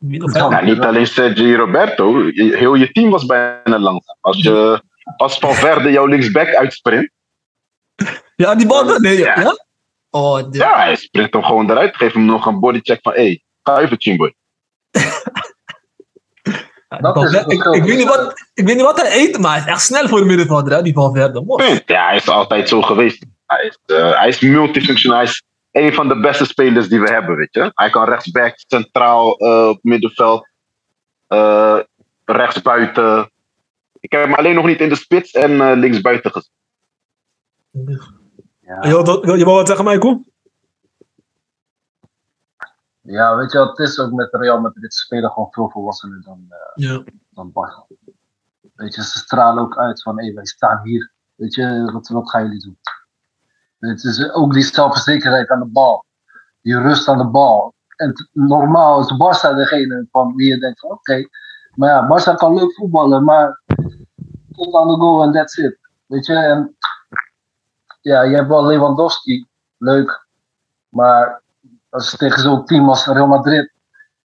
Ja, 0.07 0.61
niet 0.61 0.79
alleen 0.79 1.07
Sergio 1.07 1.55
Roberto, 1.55 2.29
heel 2.33 2.75
je 2.75 2.91
team 2.91 3.09
was 3.09 3.25
bijna 3.25 3.79
langzaam. 3.79 4.17
Als, 4.21 4.43
je, 4.43 4.83
als 5.17 5.39
Van 5.39 5.53
Verde 5.53 5.91
jouw 5.91 6.05
linksback 6.05 6.55
uitsprint. 6.55 7.09
Ja, 8.35 8.55
die 8.55 8.67
bal, 8.67 8.99
nee, 8.99 9.17
ja. 9.17 9.39
ja? 9.39 9.65
Oh, 10.09 10.47
ja, 10.51 10.75
hij 10.75 10.95
sprint 10.95 11.33
hem 11.33 11.43
gewoon 11.43 11.71
eruit. 11.71 11.95
Geef 11.95 12.13
hem 12.13 12.25
nog 12.25 12.45
een 12.45 12.59
bodycheck 12.59 12.99
van, 13.01 13.13
hé, 13.13 13.23
hey, 13.23 13.43
ga 13.63 13.79
even, 13.79 14.01
Chimboy. 14.01 14.33
ik, 16.97 17.63
ik, 17.63 17.83
weet 17.83 17.97
niet 17.97 18.07
wat, 18.07 18.33
ik 18.53 18.65
weet 18.65 18.75
niet 18.75 18.85
wat 18.85 19.01
hij 19.01 19.21
eet, 19.21 19.37
maar 19.37 19.51
hij 19.51 19.59
is 19.59 19.65
echt 19.65 19.81
snel 19.81 20.07
voor 20.07 20.19
de 20.19 20.25
middenvelder, 20.25 20.83
die 20.83 20.93
Valverde. 20.93 21.81
Ja, 21.85 22.07
hij 22.07 22.15
is 22.15 22.29
altijd 22.29 22.69
zo 22.69 22.81
geweest. 22.81 23.25
Hij 23.45 23.65
is, 23.65 23.95
uh, 23.95 24.19
hij 24.19 24.27
is 24.27 24.39
multifunctioneel. 24.39 25.17
Hij 25.17 25.25
is 25.25 25.43
een 25.71 25.93
van 25.93 26.07
de 26.07 26.19
beste 26.19 26.45
spelers 26.45 26.87
die 26.87 27.01
we 27.01 27.11
hebben, 27.11 27.35
weet 27.35 27.53
je. 27.53 27.71
Hij 27.73 27.89
kan 27.89 28.05
rechtsback, 28.05 28.53
centraal, 28.55 29.43
uh, 29.45 29.75
middenveld, 29.81 30.47
uh, 31.29 31.79
rechtsbuiten. 32.25 33.31
Ik 33.99 34.11
heb 34.11 34.23
hem 34.23 34.33
alleen 34.33 34.55
nog 34.55 34.65
niet 34.65 34.79
in 34.79 34.89
de 34.89 34.95
spits 34.95 35.31
en 35.31 35.51
uh, 35.51 35.71
linksbuiten 35.75 36.31
gezien. 36.31 36.51
Ja. 38.61 38.77
Je, 38.81 39.19
wil, 39.21 39.35
je 39.35 39.45
wat 39.45 39.67
zeggen, 39.67 39.85
Michael? 39.85 40.23
Ja, 43.05 43.37
weet 43.37 43.51
je 43.51 43.57
wat 43.57 43.77
het 43.77 43.87
is 43.87 43.99
ook 43.99 44.11
met 44.11 44.33
Real 44.33 44.61
Madrid? 44.61 44.93
Ze 44.93 45.03
spelen 45.03 45.31
gewoon 45.31 45.51
veel 45.51 45.69
volwassener 45.69 46.21
dan, 46.21 46.47
uh, 46.49 46.57
ja. 46.73 47.03
dan 47.29 47.51
Barca. 47.51 47.85
Weet 48.75 48.95
je, 48.95 49.03
ze 49.03 49.17
stralen 49.17 49.63
ook 49.63 49.77
uit 49.77 50.01
van, 50.01 50.17
hé, 50.17 50.25
hey, 50.25 50.33
wij 50.33 50.45
staan 50.45 50.79
hier. 50.83 51.11
Weet 51.35 51.53
je, 51.53 51.89
wat, 51.93 52.07
wat 52.07 52.29
gaan 52.29 52.43
jullie 52.43 52.59
doen? 52.59 52.77
Het 53.79 54.03
is 54.03 54.31
ook 54.31 54.53
die 54.53 54.63
zelfverzekerheid 54.63 55.49
aan 55.49 55.59
de 55.59 55.65
bal. 55.65 56.05
Die 56.61 56.79
rust 56.79 57.07
aan 57.07 57.17
de 57.17 57.27
bal. 57.27 57.73
En 57.95 58.29
normaal 58.31 58.99
is 58.99 59.13
Barça 59.13 59.55
degene 59.55 60.07
van 60.11 60.35
wie 60.35 60.49
je 60.49 60.59
denkt 60.59 60.79
van, 60.79 60.91
oké. 60.91 61.27
maar 61.75 61.89
ja, 61.89 62.07
Barça 62.07 62.35
kan 62.35 62.53
leuk 62.53 62.73
voetballen, 62.73 63.23
maar 63.23 63.61
tot 64.51 64.75
aan 64.75 64.87
de 64.87 64.93
goal 64.93 65.23
en 65.23 65.31
that's 65.31 65.57
it. 65.57 65.77
Weet 66.05 66.25
je, 66.25 66.35
en 66.35 66.77
ja, 68.01 68.21
je 68.21 68.35
hebt 68.35 68.47
wel 68.47 68.65
Lewandowski, 68.65 69.47
leuk. 69.77 70.27
Maar 70.89 71.42
als 71.93 72.11
je 72.11 72.17
tegen 72.17 72.41
zo'n 72.41 72.65
team 72.65 72.89
als 72.89 73.05
Real 73.05 73.27
Madrid, 73.27 73.71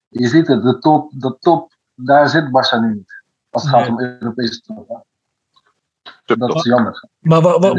je 0.09 0.29
ziet 0.29 0.47
het, 0.47 0.63
de 0.63 0.79
top, 0.79 1.11
de 1.15 1.37
top 1.39 1.73
daar 1.95 2.29
zit 2.29 2.45
Barça 2.45 2.81
nu 2.81 2.95
niet. 2.95 3.23
Als 3.51 3.63
het 3.63 3.73
gaat 3.73 3.89
om 3.89 4.01
Europese 4.01 4.61
top. 4.61 5.07
Dat 6.25 6.55
is 6.55 6.63
jammer. 6.63 7.09
Maar 7.19 7.41
wat, 7.41 7.63
wat, 7.63 7.77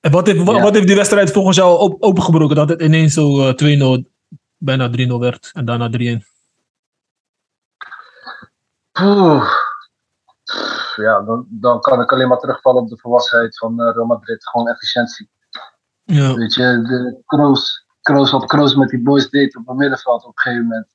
en 0.00 0.10
wat, 0.10 0.26
heeft, 0.26 0.44
wat, 0.44 0.74
heeft 0.74 0.86
die 0.86 0.96
wedstrijd 0.96 1.32
volgens 1.32 1.56
jou 1.56 1.78
op, 1.78 2.02
opengebroken? 2.02 2.56
Dat 2.56 2.68
het 2.68 2.82
ineens 2.82 3.14
zo 3.14 3.48
uh, 3.48 3.98
2-0, 3.98 4.08
bijna 4.56 4.90
3-0 4.90 4.92
werd 5.18 5.50
en 5.52 5.64
daarna 5.64 5.90
3-1? 5.90 5.92
Ja, 10.96 11.22
dan, 11.22 11.46
dan 11.50 11.80
kan 11.80 12.00
ik 12.00 12.12
alleen 12.12 12.28
maar 12.28 12.38
terugvallen 12.38 12.82
op 12.82 12.88
de 12.88 12.98
volwassenheid 12.98 13.58
van 13.58 13.80
uh, 13.80 13.94
Real 13.94 14.06
Madrid. 14.06 14.48
Gewoon 14.48 14.68
efficiëntie. 14.68 15.28
Ja. 16.02 16.34
Weet 16.34 16.54
je, 16.54 16.62
de 16.62 17.22
Kroos, 17.26 17.85
Kroos 18.06 18.30
wat 18.30 18.46
Kroos 18.46 18.74
met 18.74 18.88
die 18.88 19.02
boys 19.02 19.30
deed 19.30 19.56
op 19.56 19.66
het 19.66 19.76
middenveld 19.76 20.24
op 20.24 20.36
een 20.36 20.42
gegeven 20.42 20.66
moment. 20.66 20.86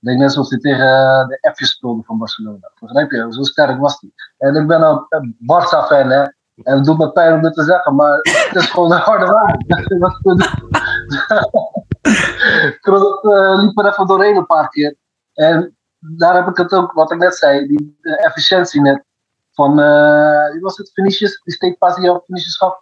Ik 0.00 0.06
denk 0.06 0.18
net 0.18 0.32
zoals 0.32 0.50
hij 0.50 0.58
tegen 0.58 0.86
eh, 0.86 1.26
de 1.26 1.52
F's 1.54 1.70
speelde 1.70 2.02
van 2.02 2.18
Barcelona. 2.18 2.70
Begrijp 2.80 3.10
je? 3.10 3.26
Zo 3.30 3.42
sterk 3.42 3.78
was 3.78 4.00
hij. 4.00 4.10
En 4.38 4.54
ik 4.54 4.66
ben 4.66 5.06
een 5.08 5.36
Barça-fan, 5.38 6.10
hè. 6.10 6.22
En 6.62 6.76
het 6.76 6.84
doet 6.84 6.98
me 6.98 7.12
pijn 7.12 7.34
om 7.34 7.42
dit 7.42 7.54
te 7.54 7.62
zeggen, 7.62 7.94
maar 7.94 8.16
het 8.16 8.54
is 8.54 8.70
gewoon 8.70 8.92
een 8.92 8.98
harde 8.98 9.26
waarheid. 9.26 9.66
Kroos 12.80 13.22
uh, 13.22 13.62
liep 13.62 13.78
er 13.78 13.86
even 13.86 14.06
doorheen 14.06 14.36
een 14.36 14.46
paar 14.46 14.68
keer. 14.68 14.94
En 15.34 15.76
daar 15.98 16.34
heb 16.34 16.48
ik 16.48 16.56
het 16.56 16.72
ook, 16.72 16.92
wat 16.92 17.12
ik 17.12 17.18
net 17.18 17.36
zei, 17.36 17.66
die 17.66 17.98
efficiëntie 18.00 18.80
net. 18.80 19.04
Van, 19.52 19.80
uh, 19.80 20.52
wie 20.52 20.60
was 20.60 20.76
het? 20.76 20.90
Vinicius? 20.92 21.40
Die 21.42 21.54
steekpas 21.54 21.96
die 21.96 22.12
op 22.12 22.24
Vinicius 22.24 22.56
gaf. 22.56 22.80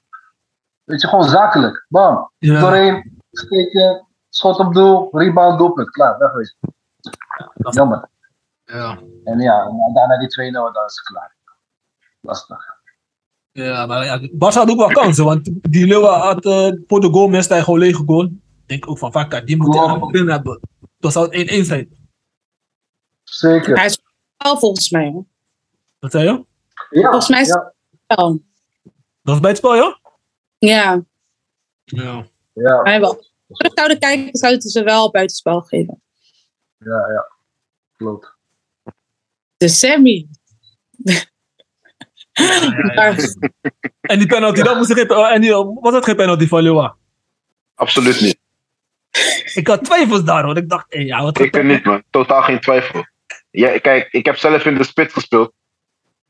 Weet 0.84 1.00
je, 1.00 1.08
gewoon 1.08 1.28
zakelijk. 1.28 1.86
Bam. 1.88 2.30
Ja. 2.38 2.60
Doorheen, 2.60 3.15
steken, 3.38 4.06
schot 4.28 4.58
op 4.58 4.74
doel, 4.74 5.08
rebound, 5.12 5.58
doelpunt. 5.58 5.90
Klaar, 5.90 6.18
weg 6.18 6.30
geweest. 6.30 6.56
Ja, 7.54 7.70
Jammer. 7.70 8.08
Ja. 8.64 8.98
En 9.24 9.38
ja, 9.40 9.64
daarna 9.94 10.18
die 10.18 10.50
2-0, 10.50 10.52
dan 10.52 10.84
is 10.86 10.96
het 10.96 11.02
klaar. 11.04 11.34
Lastig. 12.20 12.74
Ja, 13.52 13.86
maar 13.86 14.04
ja, 14.04 14.28
Barca 14.32 14.58
had 14.58 14.70
ook 14.70 14.76
wel 14.76 14.88
kansen, 14.92 15.24
want 15.24 15.50
die 15.70 15.86
Leeuwen 15.86 16.10
had 16.20 16.44
uh, 16.44 16.72
voor 16.86 17.00
de 17.00 17.08
goal 17.10 17.28
miste 17.28 17.52
hij 17.54 17.62
gewoon 17.62 17.78
lege 17.78 18.02
goal. 18.06 18.28
denk 18.66 18.88
ook 18.90 18.98
van 18.98 19.12
Vakka, 19.12 19.40
die 19.40 19.56
moet 19.56 19.74
je 19.74 19.80
Oh. 19.80 19.90
aan 19.90 20.00
het 20.00 20.10
begin 20.10 20.28
hebben. 20.28 20.60
Dan 20.98 21.12
zou 21.12 21.36
het 21.38 21.50
1-1 21.50 21.64
zijn. 21.66 22.08
Zeker. 23.24 23.76
Hij 23.76 23.86
is 23.86 23.98
wel 24.36 24.58
volgens 24.58 24.90
mij. 24.90 25.10
hoor. 25.10 25.24
Wat 25.98 26.10
zei 26.10 26.24
je? 26.24 26.44
Ja, 26.90 27.02
volgens 27.10 27.28
mij 27.28 27.40
is- 27.40 27.48
ja, 27.48 27.72
Wel. 28.06 28.40
Dat 29.22 29.34
is 29.34 29.40
bij 29.40 29.50
het 29.50 29.58
spel, 29.58 29.74
ja? 29.74 29.98
Ja, 30.58 31.02
Ja. 31.84 32.26
Ja, 32.62 32.82
hij 32.82 33.00
wel. 33.00 33.24
Terug 33.48 33.72
zouden 33.74 33.98
kijken, 33.98 34.36
zouden 34.36 34.62
ze 34.62 34.82
wel 34.82 35.10
buitenspel 35.10 35.60
geven. 35.60 36.02
ja, 36.78 37.10
ja. 37.12 37.34
Klopt. 37.96 38.34
De 39.56 39.68
semi. 39.68 40.28
En 44.00 44.18
die 44.18 44.26
penalty, 44.26 44.62
dat 44.62 44.76
moest 44.76 44.92
geen, 44.92 45.10
oh, 45.10 45.32
en 45.32 45.40
die, 45.40 45.52
was 45.54 45.92
dat 45.92 46.04
geen 46.04 46.16
penalty 46.16 46.46
van 46.46 46.62
Leeuwen? 46.62 46.96
Absoluut 47.74 48.20
niet. 48.20 48.38
Ik 49.54 49.66
had 49.66 49.84
twijfels 49.84 50.24
daar, 50.24 50.44
hoor. 50.44 50.56
Ik 50.56 50.68
dacht, 50.68 50.86
hé, 50.88 51.00
ja, 51.00 51.22
wat 51.22 51.38
Ik 51.38 51.62
niet, 51.62 51.84
man. 51.84 52.02
Totaal 52.10 52.42
geen 52.42 52.60
twijfel. 52.60 53.04
Ja, 53.50 53.78
kijk, 53.78 54.08
ik 54.10 54.26
heb 54.26 54.36
zelf 54.36 54.64
in 54.64 54.74
de 54.74 54.84
spits 54.84 55.12
gespeeld. 55.12 55.52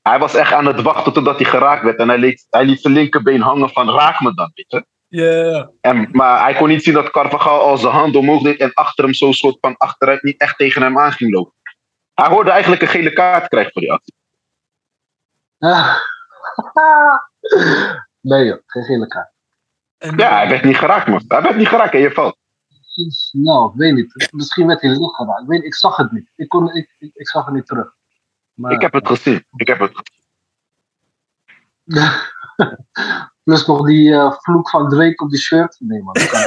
Hij 0.02 0.18
was 0.18 0.34
echt 0.34 0.52
aan 0.52 0.66
het 0.66 0.82
wachten 0.82 1.12
totdat 1.12 1.36
hij 1.36 1.50
geraakt 1.50 1.82
werd. 1.82 1.98
En 1.98 2.08
hij 2.08 2.18
liet, 2.18 2.46
hij 2.50 2.64
liet 2.64 2.80
zijn 2.80 2.94
linkerbeen 2.94 3.40
hangen 3.40 3.70
van 3.70 3.90
raak 3.90 4.20
me 4.20 4.34
dan, 4.34 4.50
weet 4.54 4.70
je. 4.70 4.86
Ja. 5.08 5.70
En, 5.80 6.08
maar 6.12 6.42
hij 6.42 6.54
kon 6.54 6.68
niet 6.68 6.82
zien 6.82 6.94
dat 6.94 7.10
Carvajal 7.10 7.60
al 7.60 7.78
zijn 7.78 7.92
hand 7.92 8.16
omhoog 8.16 8.42
deed 8.42 8.60
en 8.60 8.72
achter 8.72 9.04
hem 9.04 9.14
zo'n 9.14 9.34
soort 9.34 9.58
van 9.60 9.76
achteruit 9.76 10.22
niet 10.22 10.40
echt 10.40 10.58
tegen 10.58 10.82
hem 10.82 10.98
aan 10.98 11.12
ging 11.12 11.32
lopen. 11.32 11.52
Hij 12.14 12.28
hoorde 12.28 12.50
eigenlijk 12.50 12.82
een 12.82 12.88
gele 12.88 13.12
kaart 13.12 13.48
krijgen 13.48 13.72
voor 13.72 13.82
die 13.82 13.92
actie. 13.92 14.14
Ja. 15.58 15.96
nee 18.20 18.44
joh, 18.44 18.58
geen 18.66 18.84
gele 18.84 19.06
kaart. 19.06 19.30
En, 19.98 20.16
Ja, 20.16 20.36
hij 20.36 20.48
werd 20.48 20.64
niet 20.64 20.76
geraakt, 20.76 21.06
man. 21.06 21.24
Hij 21.28 21.42
werd 21.42 21.56
niet 21.56 21.68
geraakt 21.68 21.94
en 21.94 22.00
je 22.00 22.10
valt. 22.10 22.36
Snel, 23.08 23.66
ik 23.66 23.74
weet 23.74 23.94
niet. 23.94 24.28
Misschien 24.32 24.66
werd 24.66 24.80
hij 24.80 24.90
licht 24.90 25.14
geraakt. 25.14 25.42
Ik, 25.42 25.48
weet, 25.48 25.64
ik 25.64 25.74
zag 25.74 25.96
het 25.96 26.12
niet. 26.12 26.30
Ik, 26.36 26.48
kon, 26.48 26.74
ik, 26.74 26.94
ik, 26.98 27.10
ik 27.14 27.28
zag 27.28 27.44
het 27.44 27.54
niet 27.54 27.66
terug. 27.66 27.94
Maar, 28.54 28.72
Ik 28.72 28.80
heb 28.80 28.92
het 28.92 29.06
gezien. 29.06 29.44
Ik 29.56 29.66
heb 29.66 29.78
het 29.78 29.92
gezien. 29.94 30.24
Plus 33.46 33.66
nog 33.66 33.86
die 33.86 34.12
eh, 34.12 34.32
vloek 34.32 34.70
van 34.70 34.88
Drake 34.88 35.22
op 35.22 35.30
die 35.30 35.38
shirt. 35.38 35.76
Nee 35.78 36.02
man, 36.02 36.12
dat 36.12 36.28
kan 36.28 36.40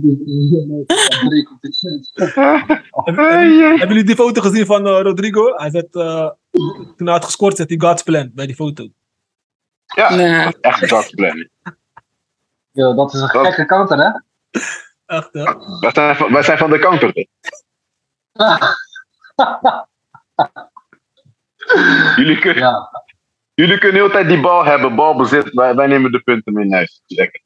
niet. 0.00 0.88
Drake 1.08 1.48
op 1.52 1.60
die 1.60 1.74
shirt. 1.74 2.10
Hebben, 3.04 3.88
jullie 3.88 4.04
die 4.04 4.14
foto 4.14 4.40
gezien 4.40 4.66
van 4.66 4.86
eh, 4.86 5.00
Rodrigo? 5.00 5.54
Hij 5.56 5.70
zet, 5.70 5.94
eh, 5.94 6.30
toen 6.96 7.06
hij 7.06 7.12
had 7.12 7.24
gescoord, 7.24 7.56
zet 7.56 7.68
hij 7.68 7.78
God's 7.78 8.02
plan 8.02 8.30
bij 8.34 8.46
die 8.46 8.54
foto. 8.54 8.88
Ja, 9.86 10.10
is 10.10 10.54
echt 10.60 10.88
God's 10.88 11.10
plan. 11.10 11.48
Yo, 12.70 12.94
dat 12.94 13.14
is 13.14 13.20
een 13.20 13.28
gekke 13.28 13.66
counter 13.66 13.98
hè? 13.98 14.10
Echt, 15.06 15.32
hè? 15.32 15.42
Wij 15.80 15.92
zijn 15.92 16.16
van, 16.16 16.32
wij 16.32 16.42
zijn 16.42 16.58
van 16.58 16.70
de 16.70 16.78
counter. 16.78 17.12
Jullie, 22.16 22.38
kunnen, 22.38 22.62
ja, 22.62 23.06
jullie 23.62 23.78
kunnen 23.78 24.00
heel 24.00 24.10
tijd 24.10 24.28
die 24.28 24.40
bal 24.40 24.64
hebben, 24.64 24.94
balbezit. 24.94 25.50
Wij, 25.54 25.74
wij 25.74 25.86
nemen 25.86 26.12
de 26.12 26.20
punten 26.20 26.52
mee 26.52 26.64
naar 26.64 26.76
huis. 26.76 27.02
Lekker. 27.06 27.40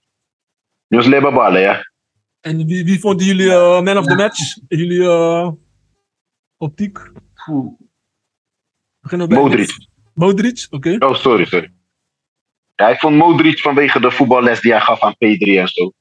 Jongens, 0.87 1.09
leba 1.09 1.33
ballen, 1.33 1.61
ja. 1.61 1.91
En 2.41 2.67
wie, 2.67 2.85
wie 2.85 3.01
vonden 3.01 3.27
jullie 3.27 3.51
eh, 3.53 3.81
man 3.81 3.99
of 3.99 4.07
the 4.07 4.15
match? 4.15 4.57
In 4.69 4.79
jullie 4.79 5.03
eh, 5.03 5.51
optiek? 6.57 6.99
Beginnen 9.01 9.29
bij 9.29 9.39
Modric. 9.39 9.71
Modric, 10.15 10.67
oké. 10.71 10.97
Oh, 10.99 11.15
sorry, 11.15 11.45
sorry. 11.45 11.73
Ja, 12.75 12.89
ik 12.89 12.99
vond 12.99 13.17
Modric 13.17 13.59
vanwege 13.59 14.01
de 14.01 14.11
voetballes 14.11 14.61
die 14.61 14.73
hij 14.73 14.81
gaf 14.81 15.01
aan 15.01 15.15
P3 15.15 15.59
en 15.59 15.69
zo. 15.69 15.93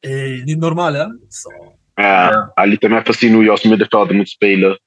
Hey, 0.00 0.40
niet 0.44 0.58
normaal, 0.58 0.92
hè? 0.92 1.04
Zo. 1.28 1.50
Ja, 1.94 2.30
Ja. 2.30 2.50
hij 2.54 2.66
liet 2.66 2.82
hem 2.82 2.94
even 2.96 3.14
zien 3.14 3.34
hoe 3.34 3.42
je 3.42 3.50
als 3.50 3.62
middenvelder 3.62 4.16
moet 4.16 4.28
spelen. 4.28 4.80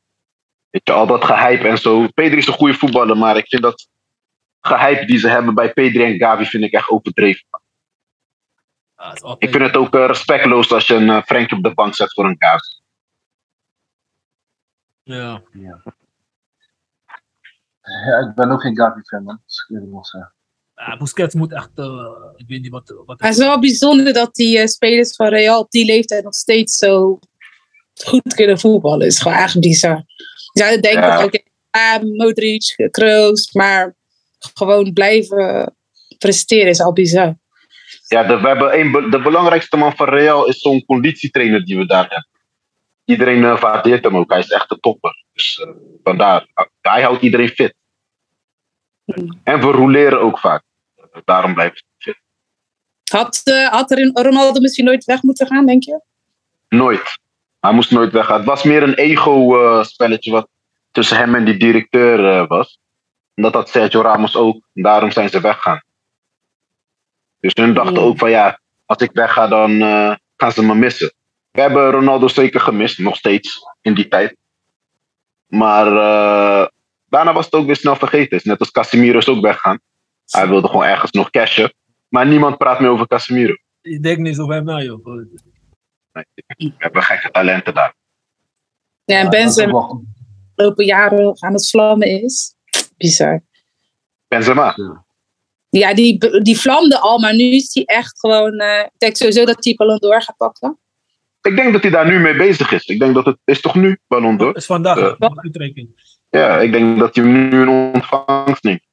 Weet 0.69 0.81
je, 0.83 0.91
al 0.91 1.07
dat 1.07 1.23
gehype 1.25 1.67
en 1.67 1.77
zo. 1.77 2.07
Pedri 2.13 2.37
is 2.37 2.47
een 2.47 2.53
goede 2.53 2.73
voetballer, 2.73 3.17
maar 3.17 3.37
ik 3.37 3.47
vind 3.47 3.61
dat 3.61 3.87
gehype 4.67 5.05
die 5.05 5.17
ze 5.17 5.27
hebben 5.27 5.55
bij 5.55 5.73
Pedri 5.73 6.03
en 6.03 6.17
Gavi 6.17 6.45
vind 6.45 6.63
ik 6.63 6.71
echt 6.73 6.89
overdreven. 6.89 7.47
Is 9.13 9.21
Ik 9.37 9.49
vind 9.49 9.63
het 9.63 9.75
ook 9.77 9.95
eh, 9.95 10.05
respectloos 10.05 10.71
als 10.71 10.87
je 10.87 10.93
een 10.93 11.07
uh, 11.07 11.21
Frenkie 11.21 11.57
op 11.57 11.63
de 11.63 11.73
bank 11.73 11.95
zet 11.95 12.13
voor 12.13 12.25
een 12.25 12.35
Gavi. 12.39 12.81
Ja. 15.03 15.41
Ja. 15.51 15.83
ja, 17.81 18.27
ik 18.29 18.35
ben 18.35 18.51
ook 18.51 18.61
geen 18.61 18.75
Gavi-fan 18.75 19.23
man. 19.23 19.35
Ik 19.45 19.65
weet 19.67 19.81
het 19.81 19.91
nog 19.91 20.07
zeggen. 20.07 20.33
Ja, 20.75 20.97
Busquets 20.97 21.33
moet 21.35 21.53
echt, 21.53 21.69
eh, 21.75 22.15
ik 22.35 22.47
weet 22.47 22.61
niet 22.61 22.71
wat, 22.71 22.93
wat 23.05 23.19
het 23.19 23.31
is 23.31 23.37
wel 23.37 23.59
bijzonder 23.59 24.13
dat 24.13 24.35
die 24.35 24.59
eh, 24.59 24.67
spelers 24.67 25.15
van 25.15 25.27
Real 25.27 25.59
op 25.59 25.71
die 25.71 25.85
leeftijd 25.85 26.23
nog 26.23 26.35
steeds 26.35 26.77
zo 26.77 27.19
goed 28.03 28.33
kunnen 28.35 28.59
voetballen. 28.59 28.99
Het 28.99 29.11
is 29.11 29.21
gewoon 29.21 29.37
echt 29.37 29.59
bizar. 29.59 30.03
Je 30.53 30.63
zou 30.63 30.79
denken, 30.79 31.01
Ja. 31.01 31.23
oké, 31.23 31.43
ah, 31.69 32.01
Modric, 32.01 32.87
Kroos, 32.91 33.51
maar 33.51 33.95
gewoon 34.53 34.93
blijven 34.93 35.75
presteren 36.17 36.67
is 36.67 36.81
al 36.81 36.93
bizar. 36.93 37.35
Ja, 38.07 38.23
de, 38.23 38.39
we 38.39 38.47
hebben 38.47 38.79
een, 38.79 39.09
de 39.09 39.21
belangrijkste 39.21 39.77
man 39.77 39.95
van 39.95 40.09
Real 40.09 40.47
is 40.47 40.59
zo'n 40.59 40.85
conditietrainer 40.85 41.65
die 41.65 41.77
we 41.77 41.85
daar 41.85 42.01
hebben. 42.01 42.27
Iedereen 43.05 43.43
eh, 43.43 43.61
waardeert 43.61 44.03
hem 44.03 44.17
ook. 44.17 44.31
Hij 44.31 44.39
is 44.39 44.49
echt 44.49 44.69
de 44.69 44.79
topper. 44.79 45.25
Dus 45.33 45.59
eh, 45.59 45.69
vandaar. 46.03 46.47
Hij 46.81 47.01
houdt 47.01 47.21
iedereen 47.21 47.49
fit. 47.49 47.75
Hmm. 49.05 49.39
En 49.43 49.59
we 49.59 49.65
roleren 49.65 50.21
ook 50.21 50.39
vaak. 50.39 50.63
Daarom 51.25 51.53
blijft 51.53 51.75
het 51.75 51.85
fit. 51.97 52.17
Had, 53.11 53.41
eh, 53.43 53.67
had 53.67 53.91
er 53.91 54.11
Ronaldo 54.13 54.59
misschien 54.59 54.85
nooit 54.85 55.05
weg 55.05 55.21
moeten 55.21 55.47
gaan, 55.47 55.65
denk 55.65 55.83
je? 55.83 56.01
Nooit. 56.69 57.19
Hij 57.59 57.73
moest 57.73 57.91
nooit 57.91 58.11
weggaan. 58.11 58.37
Het 58.37 58.45
was 58.45 58.63
meer 58.63 58.83
een 58.83 58.93
ego-spelletje 58.93 60.31
wat 60.31 60.47
tussen 60.91 61.17
hem 61.17 61.35
en 61.35 61.45
die 61.45 61.57
directeur 61.57 62.47
was. 62.47 62.79
En 63.33 63.43
dat 63.43 63.53
had 63.53 63.69
Sergio 63.69 64.01
Ramos 64.01 64.35
ook. 64.35 64.55
En 64.73 64.83
daarom 64.83 65.11
zijn 65.11 65.29
ze 65.29 65.41
weggaan. 65.41 65.83
Dus 67.39 67.53
hun 67.53 67.73
dachten 67.73 67.95
Ja. 67.95 68.01
ook 68.01 68.17
van 68.17 68.29
ja, 68.29 68.59
als 68.85 69.01
ik 69.03 69.11
wegga 69.13 69.47
dan 69.47 69.81
eh, 69.81 70.15
gaan 70.37 70.51
ze 70.51 70.63
me 70.63 70.75
missen. 70.75 71.13
We 71.51 71.61
hebben 71.61 71.91
Ronaldo 71.91 72.27
zeker 72.27 72.59
gemist, 72.59 72.99
nog 72.99 73.15
steeds 73.15 73.59
in 73.81 73.93
die 73.93 74.07
tijd. 74.07 74.35
Maar 75.47 75.87
eh, 75.87 76.67
daarna 77.05 77.33
was 77.33 77.45
het 77.45 77.53
ook 77.53 77.65
weer 77.65 77.75
snel 77.75 77.95
vergeten. 77.95 78.41
Net 78.43 78.59
als 78.59 78.71
Casemiro 78.71 79.17
is 79.17 79.27
ook 79.27 79.41
weggaan. 79.41 79.79
Hij 80.29 80.47
wilde 80.47 80.67
gewoon 80.67 80.83
ergens 80.85 81.11
nog 81.11 81.29
cashen. 81.29 81.73
Maar 82.09 82.27
niemand 82.27 82.57
praat 82.57 82.79
meer 82.79 82.89
over 82.89 83.07
Casemiro. 83.07 83.53
Ik 83.81 84.03
denk 84.03 84.17
niet 84.17 84.35
zo 84.35 84.47
bij 84.47 84.61
mij, 84.61 84.83
joh. 84.83 85.05
Nee, 85.05 86.25
we 86.47 86.71
hebben 86.77 87.03
gekke 87.03 87.31
talenten 87.31 87.73
daar. 87.73 87.93
Ja, 89.05 89.19
en 89.19 89.29
Benzema 89.29 89.87
afgelopen 90.55 90.85
jaren 90.85 91.35
aan 91.43 91.53
het 91.53 91.69
vlammen 91.69 92.07
is. 92.23 92.55
Bizar. 93.03 93.41
Benzema. 94.27 94.75
Ja, 95.69 95.93
die, 95.93 96.41
die 96.41 96.59
vlamde 96.59 96.99
al, 96.99 97.19
maar 97.19 97.35
nu 97.35 97.43
is 97.43 97.73
hij 97.73 97.83
echt 97.85 98.19
gewoon... 98.19 98.59
eh, 98.59 98.79
ik 98.83 98.97
denk 98.99 99.15
sowieso 99.15 99.45
dat 99.45 99.63
hij 99.63 99.73
Ballon 99.75 99.97
d'Or 99.97 100.21
gaat 100.21 100.37
pakken. 100.37 100.77
Ik 101.41 101.55
denk 101.55 101.73
dat 101.73 101.81
hij 101.81 101.91
daar 101.91 102.07
nu 102.07 102.19
mee 102.19 102.35
bezig 102.35 102.71
is. 102.71 102.85
Ik 102.85 102.99
denk 102.99 103.13
dat 103.15 103.25
het 103.25 103.37
is 103.43 103.61
toch 103.61 103.75
nu 103.75 103.99
Ballon 104.07 104.37
d'Or? 104.37 104.55
is 104.55 104.65
vandaag, 104.65 104.97
Ja. 104.99 105.15
uh, 105.19 105.29
uitreiking. 105.35 106.17
Ja, 106.29 106.57
ik 106.59 106.71
denk 106.71 106.99
dat 106.99 107.15
hij 107.15 107.23
hem 107.25 107.49
nu 107.49 107.61
in 107.61 107.67
ontvangst 107.69 108.63
neemt. 108.63 108.83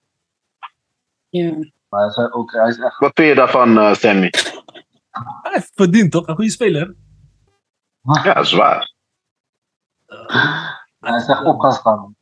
Ja. 1.28 1.50
Maar 1.88 2.00
hij 2.00 2.08
is 2.08 2.32
ook, 2.32 2.52
hij 2.52 2.68
is 2.68 2.78
echt 2.78 2.98
Wat 2.98 3.10
vind 3.14 3.28
je 3.28 3.34
daarvan, 3.34 3.78
eh, 3.78 3.94
Sammy? 3.94 4.30
Hij 5.42 5.52
heeft 5.52 5.70
verdiend, 5.74 6.10
toch? 6.10 6.26
Een 6.26 6.34
goede 6.34 6.50
speler. 6.50 6.94
Ja, 8.24 8.42
zwaar. 8.42 8.92
Hij 11.00 11.16
is 11.16 11.26
echt 11.28 11.44
op 11.44 11.60
gaan 11.60 11.72
staan. 11.72 12.16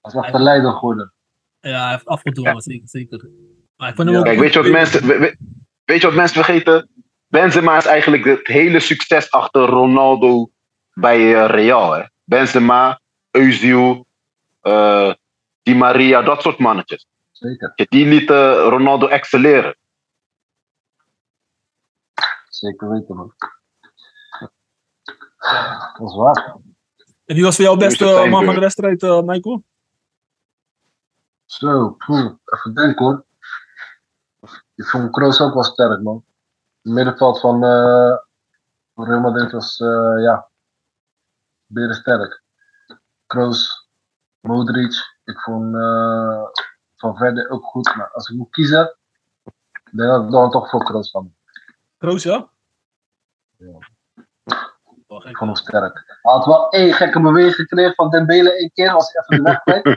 Hij 0.00 0.12
is 0.12 0.24
echt 0.24 0.32
de 0.32 0.38
leider 0.42 0.72
geworden. 0.72 1.12
Ja, 1.68 1.82
hij 1.82 1.90
heeft 1.90 2.06
afgedwongen, 2.06 2.60
zeker, 2.60 2.88
zeker. 2.88 3.28
Maar 3.76 3.88
ik 3.88 3.94
vond 3.94 4.08
hem 4.08 4.16
Ja. 4.16 4.18
ook 4.18 4.24
Kijk, 4.26 4.38
weet 4.38 4.52
je 4.52 4.62
wat 4.62 4.70
mensen, 4.70 5.06
we- 5.06 5.18
we- 5.18 5.36
weet 5.84 6.00
je 6.00 6.06
wat 6.06 6.16
mensen 6.16 6.44
vergeten? 6.44 6.88
Benzema 7.28 7.76
is 7.76 7.86
eigenlijk 7.86 8.24
het 8.24 8.46
hele 8.46 8.80
succes 8.80 9.30
achter 9.30 9.62
Ronaldo 9.62 10.50
bij 10.94 11.34
eh, 11.34 11.46
Real. 11.50 11.92
Hè? 11.92 12.02
Benzema, 12.24 13.00
Özil, 13.38 14.04
eh, 14.60 15.12
Di 15.62 15.74
Maria, 15.74 16.22
dat 16.22 16.42
soort 16.42 16.58
mannetjes. 16.58 17.06
Zeker, 17.32 17.72
Die 17.88 18.06
lieten 18.06 18.54
Ronaldo 18.58 19.06
excelleren. 19.06 19.76
zeker 22.48 22.90
weten 22.90 23.16
man. 23.16 23.34
Dat 25.98 26.08
is 26.08 26.16
waar. 26.16 26.56
En 27.24 27.34
wie 27.34 27.44
was 27.44 27.56
voor 27.56 27.64
jou 27.64 27.78
beste 27.78 28.26
man 28.30 28.44
van 28.44 28.54
de 28.54 28.60
wedstrijd, 28.60 29.02
eh, 29.02 29.20
Michael? 29.22 29.62
Zo, 31.46 31.90
poeh, 31.90 32.32
even 32.44 32.74
denken 32.74 33.04
hoor. 33.04 33.24
Ik 34.74 34.86
vond 34.86 35.10
Kroos 35.10 35.40
ook 35.40 35.54
wel 35.54 35.64
sterk 35.64 36.02
man. 36.02 36.24
Het 36.82 36.92
middenveld 36.92 37.40
van, 37.40 37.60
van 38.94 39.04
Real 39.04 39.20
Madrid 39.20 39.52
was, 39.52 39.80
eh, 39.80 40.22
ja, 40.22 40.48
beren 41.66 41.94
sterk. 41.94 42.42
Kroos, 43.26 43.88
Modric, 44.40 45.16
ik 45.24 45.40
vond 45.40 45.74
eh, 45.74 46.42
Van 46.96 47.16
Verde 47.16 47.48
ook 47.50 47.64
goed. 47.64 47.96
Maar 47.96 48.10
als 48.12 48.28
ik 48.28 48.36
moet 48.36 48.50
kiezen, 48.50 48.96
dan 49.90 50.06
denk 50.06 50.24
ik 50.24 50.30
dan 50.30 50.50
toch 50.50 50.70
voor 50.70 50.84
Kroos 50.84 51.10
van. 51.10 51.34
Kroos, 51.98 52.22
ja? 52.22 52.48
Hem 55.24 55.54
sterk. 55.54 55.94
Hij 56.22 56.32
had 56.32 56.44
wel 56.46 56.68
één 56.68 56.92
gekke 56.92 57.20
beweging 57.20 57.54
gekregen 57.54 57.94
van 57.94 58.10
Dembele 58.10 58.56
één 58.58 58.70
keer, 58.74 58.90
als 58.90 59.12
hij 59.12 59.22
even 59.22 59.44
de 59.44 59.50
weg 59.50 59.62
kwijt. 59.62 59.96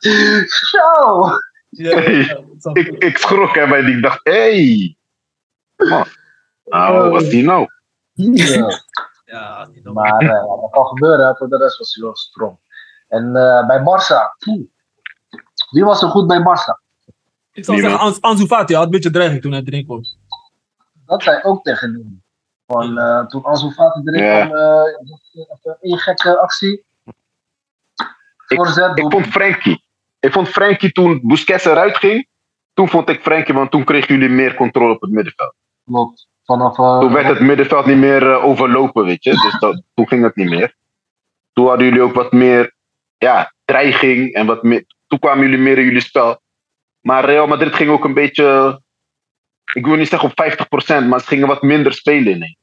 Zo! 0.70 1.24
Ja, 1.70 2.00
ja, 2.00 2.40
Ik, 2.72 2.88
ik 2.88 3.18
schrok 3.18 3.54
hè, 3.54 3.68
bij 3.68 3.82
die. 3.82 3.96
Ik 3.96 4.02
dacht, 4.02 4.20
hé. 4.22 4.32
Hey. 4.32 4.96
Man. 5.88 6.04
Nou, 6.64 7.02
wat 7.02 7.10
was 7.10 7.28
die 7.28 7.44
nou? 7.44 7.66
Ja. 8.12 8.80
Ja, 9.24 9.66
die 9.66 9.82
dan- 9.82 9.94
Maar 9.94 10.18
dat 10.20 10.68
kan 10.70 10.86
gebeuren, 10.86 11.36
voor 11.36 11.48
de 11.48 11.56
rest 11.56 11.78
was 11.78 11.94
hij 11.94 12.04
wel 12.04 12.16
strong. 12.16 12.58
En 13.08 13.36
eh, 13.36 13.66
bij 13.66 13.80
Barça, 13.80 14.36
wie 15.70 15.84
was 15.84 16.02
er 16.02 16.08
goed 16.08 16.26
bij 16.26 16.40
Barça? 16.40 16.84
Ik 17.52 17.64
zou 17.64 17.78
zeggen, 17.80 17.98
Ans- 17.98 18.20
Ansu 18.20 18.46
Fati 18.46 18.74
had 18.74 18.84
een 18.84 18.90
beetje 18.90 19.10
dreiging 19.10 19.42
toen 19.42 19.52
hij 19.52 19.62
erin 19.64 19.84
kwam. 19.84 20.00
Dat 21.06 21.22
zei 21.22 21.42
ook 21.42 21.62
tegen 21.64 21.92
hem. 21.92 22.22
Van, 22.66 22.98
eh, 22.98 23.26
toen 23.26 23.42
Ansu 23.44 23.70
Fati 23.70 24.00
erin 24.04 24.22
Ja. 24.24 24.46
kwam, 24.46 24.56
eh, 24.58 24.82
eh, 25.62 25.72
één 25.80 25.98
gekke 25.98 26.38
actie. 26.40 26.84
Ik- 28.48 28.56
Voorzet, 28.56 28.90
Ik 28.90 28.96
doelpunt. 28.96 29.12
vond 29.22 29.26
Frenkie. 29.34 29.84
Ik 30.20 30.32
vond 30.32 30.48
Frenkie 30.48 30.92
toen 30.92 31.20
Busquets 31.22 31.64
eruit 31.64 31.96
ging. 31.96 32.26
Toen 32.74 32.88
vond 32.88 33.08
ik 33.08 33.20
Frenkie, 33.22 33.54
want 33.54 33.70
toen 33.70 33.84
kregen 33.84 34.14
jullie 34.14 34.28
meer 34.36 34.54
controle 34.54 34.94
op 34.94 35.00
het 35.00 35.10
middenveld. 35.10 35.54
Klopt. 35.84 36.28
Vanaf, 36.44 36.74
Toen 36.76 37.12
werd 37.12 37.26
het 37.26 37.40
middenveld 37.40 37.86
niet 37.86 37.96
meer 37.96 38.40
overlopen, 38.42 39.04
weet 39.04 39.24
je. 39.24 39.30
Dus 39.30 39.58
dat, 39.58 39.82
toen 39.94 40.08
ging 40.08 40.22
het 40.22 40.36
niet 40.36 40.48
meer. 40.48 40.74
Toen 41.52 41.66
hadden 41.68 41.86
jullie 41.86 42.02
ook 42.02 42.14
wat 42.14 42.32
meer 42.32 42.74
ja, 43.18 43.52
dreiging 43.64 44.32
en 44.34 44.46
wat 44.46 44.62
meer. 44.62 44.84
Toen 45.06 45.18
kwamen 45.18 45.44
jullie 45.44 45.58
meer 45.58 45.78
in 45.78 45.84
jullie 45.84 46.00
spel. 46.00 46.40
Maar 47.00 47.24
Real 47.24 47.46
Madrid 47.46 47.74
ging 47.74 47.90
ook 47.90 48.04
een 48.04 48.14
beetje. 48.14 48.80
Ik 49.76 49.86
wil 49.86 49.96
niet 49.96 50.08
zeggen 50.08 50.28
op 50.30 50.42
50%, 51.04 51.08
maar 51.08 51.20
ze 51.20 51.26
gingen 51.26 51.46
wat 51.46 51.62
minder 51.62 51.92
spelen 51.92 52.32
in 52.32 52.42
één. 52.42 52.56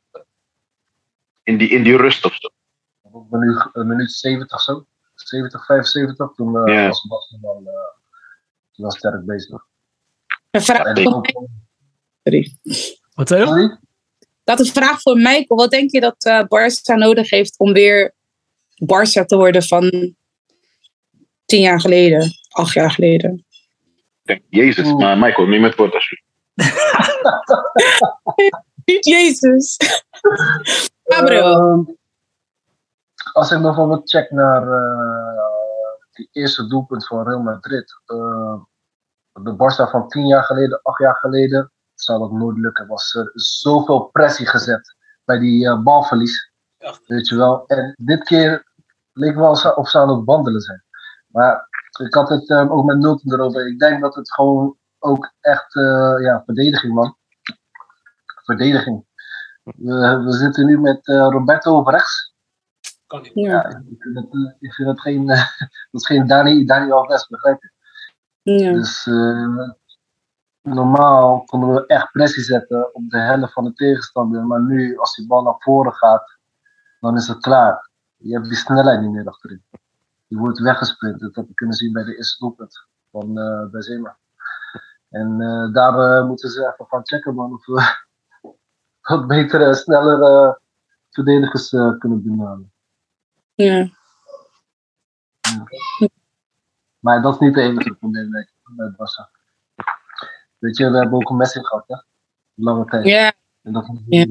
In 1.43 1.57
die, 1.57 1.69
in 1.69 1.83
die 1.83 1.97
rust 1.97 2.25
of 2.25 2.35
zo. 2.39 2.49
Op 3.01 3.31
minuut, 3.31 3.69
een 3.73 3.87
minuut 3.87 4.11
70 4.11 4.61
zo. 4.61 4.85
70, 5.15 5.65
75. 5.65 6.33
Toen 6.35 6.57
eh, 6.57 6.73
Ja. 6.73 6.87
was 6.87 7.05
Bas 7.07 7.37
wel, 7.41 7.61
eh, 7.65 8.81
wel 8.81 8.91
sterk 8.91 9.25
bezig. 9.25 9.65
Een 10.51 10.61
vraag 10.61 10.85
En 10.85 11.03
voor 11.03 11.29
Sorry. 12.23 12.57
Wat 13.13 13.27
zei 13.27 13.61
je? 13.61 13.77
Dat 14.43 14.59
een 14.59 14.65
vraag 14.65 15.01
voor 15.01 15.15
Michael. 15.15 15.45
Wat 15.47 15.71
denk 15.71 15.91
je 15.91 15.99
dat 15.99 16.23
eh 16.23 16.41
Barça 16.41 16.95
nodig 16.95 17.29
heeft 17.29 17.59
om 17.59 17.73
weer 17.73 18.13
Barça 18.83 19.25
te 19.25 19.35
worden 19.35 19.63
van 19.63 20.15
tien 21.45 21.61
jaar 21.61 21.81
geleden, 21.81 22.31
acht 22.49 22.73
jaar 22.73 22.91
geleden? 22.91 23.45
Ik 24.23 24.23
denk, 24.23 24.41
Jezus, 24.49 24.93
maar 24.93 25.17
Michael, 25.17 25.47
neem 25.47 25.63
het 25.63 25.75
woord 25.75 25.93
alsjeblieft. 25.93 26.31
Niet 28.85 29.05
Jezus. 29.05 29.77
Ehm, 31.03 31.79
als 33.31 33.51
ik 33.51 33.61
bijvoorbeeld 33.61 34.09
check 34.09 34.31
naar 34.31 34.61
eh 34.61 35.41
die 36.13 36.29
eerste 36.31 36.67
doelpunt 36.67 37.07
van 37.07 37.27
Real 37.27 37.41
Madrid. 37.41 38.01
eh, 38.05 38.61
de 39.33 39.53
Barça 39.53 39.89
van 39.89 40.07
tien 40.07 40.27
jaar 40.27 40.43
geleden, 40.43 40.81
acht 40.81 40.99
jaar 40.99 41.15
geleden, 41.15 41.71
zou 41.93 42.19
dat 42.19 42.31
nooit 42.31 42.57
lukken. 42.57 42.87
Was 42.87 43.13
er 43.13 43.31
zoveel 43.33 44.09
pressie 44.11 44.47
gezet 44.47 44.95
bij 45.25 45.39
die 45.39 45.67
eh, 45.67 45.83
balverlies. 45.83 46.51
Ja. 46.77 46.93
Weet 47.05 47.27
je 47.27 47.35
wel. 47.35 47.65
En 47.67 47.93
dit 47.97 48.23
keer 48.23 48.71
leek 49.13 49.35
wel 49.35 49.73
of 49.75 49.89
ze 49.89 49.99
aan 49.99 50.09
het 50.09 50.25
wandelen 50.25 50.61
zijn. 50.61 50.83
Maar 51.27 51.67
ik 51.99 52.13
had 52.13 52.29
het 52.29 52.49
eh, 52.49 52.71
ook 52.71 52.85
met 52.85 52.97
Milton 52.97 53.33
erover. 53.33 53.67
Ik 53.67 53.79
denk 53.79 54.01
dat 54.01 54.15
het 54.15 54.33
gewoon 54.33 54.77
ook 55.03 55.33
echt, 55.39 55.75
eh, 55.75 56.15
ja, 56.19 56.43
verdediging 56.45 56.93
man. 56.93 57.17
Verdediging. 58.43 59.05
We, 59.63 60.21
we 60.23 60.31
zitten 60.31 60.65
nu 60.65 60.79
met 60.79 61.07
eh, 61.07 61.27
Roberto 61.29 61.77
op 61.77 61.87
rechts. 61.87 62.33
Kan 63.07 63.21
niet. 63.21 63.31
Ja. 63.33 63.51
Ja, 63.51 63.83
ik 63.89 64.01
vind 64.01 64.15
dat, 64.15 64.27
eh, 64.31 64.53
ik 64.59 64.73
vind 64.73 64.87
dat 64.87 65.01
geen, 65.01 65.25
dat 65.91 66.01
is 66.01 66.05
geen 66.05 66.27
Dani, 66.27 66.65
Dani 66.65 66.91
Alves, 66.91 67.27
begrijp 67.27 67.61
je? 67.61 67.71
Ja. 68.51 68.71
Dus 68.73 69.07
eh, 69.07 69.69
normaal 70.61 71.43
konden 71.43 71.73
we 71.73 71.85
echt 71.85 72.11
pressie 72.11 72.43
zetten 72.43 72.95
op 72.95 73.09
de 73.09 73.19
helft 73.19 73.53
van 73.53 73.63
de 73.63 73.73
tegenstander. 73.73 74.45
Maar 74.45 74.61
nu, 74.61 74.97
als 74.97 75.15
die 75.15 75.27
bal 75.27 75.43
naar 75.43 75.55
voren 75.57 75.93
gaat, 75.93 76.37
dan 76.99 77.15
is 77.15 77.27
het 77.27 77.39
klaar. 77.39 77.89
Je 78.17 78.33
hebt 78.33 78.47
die 78.47 78.57
snelheid 78.57 79.01
niet 79.01 79.11
meer 79.11 79.27
achterin. 79.27 79.63
Je 80.27 80.37
wordt 80.37 80.59
weggesprint. 80.59 81.19
Dat 81.19 81.35
heb 81.35 81.47
je 81.47 81.53
kunnen 81.53 81.75
zien 81.75 81.93
bij 81.93 82.03
de 82.03 82.15
eerste 82.17 82.37
doelpunt 82.39 82.87
van 83.11 83.37
eh 83.39 83.69
Benzema. 83.71 84.17
En 85.13 85.41
eh, 85.41 85.73
daar 85.73 85.99
eh, 86.19 86.27
moeten 86.27 86.49
ze 86.49 86.59
even 86.73 86.85
gaan 86.87 87.01
checken 87.07 87.35
man, 87.35 87.53
of 87.53 87.65
we 87.65 87.81
wat 89.09 89.27
betere, 89.27 89.73
snellere 89.73 90.59
verdedigers 91.09 91.73
eh, 91.73 91.97
kunnen 91.97 92.23
benaderen. 92.23 92.71
Ja. 93.55 93.89
Maar 96.99 97.21
dat 97.21 97.33
is 97.33 97.39
niet 97.39 97.53
de 97.53 97.61
enige 97.61 97.93
probleem 97.93 98.31
denk 98.31 98.47
ik, 98.47 98.75
bij 98.75 98.93
Barca. 98.97 99.29
Weet 100.57 100.77
je, 100.77 100.89
we 100.91 100.97
hebben 100.97 101.13
ook 101.13 101.29
een 101.29 101.37
Messi 101.37 101.59
gehad, 101.65 101.83
hè? 101.87 101.95
Lange 102.53 102.85
tijd. 102.85 103.05
ja, 103.05 103.33
En 103.61 103.73
dat 103.73 103.89
Ja. 104.07 104.25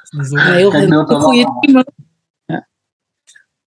Is 0.00 0.28
zo- 0.28 0.36
een 0.36 0.42
heel 0.42 0.70
goede 0.70 1.42
wel. 1.44 1.60
team. 1.60 1.84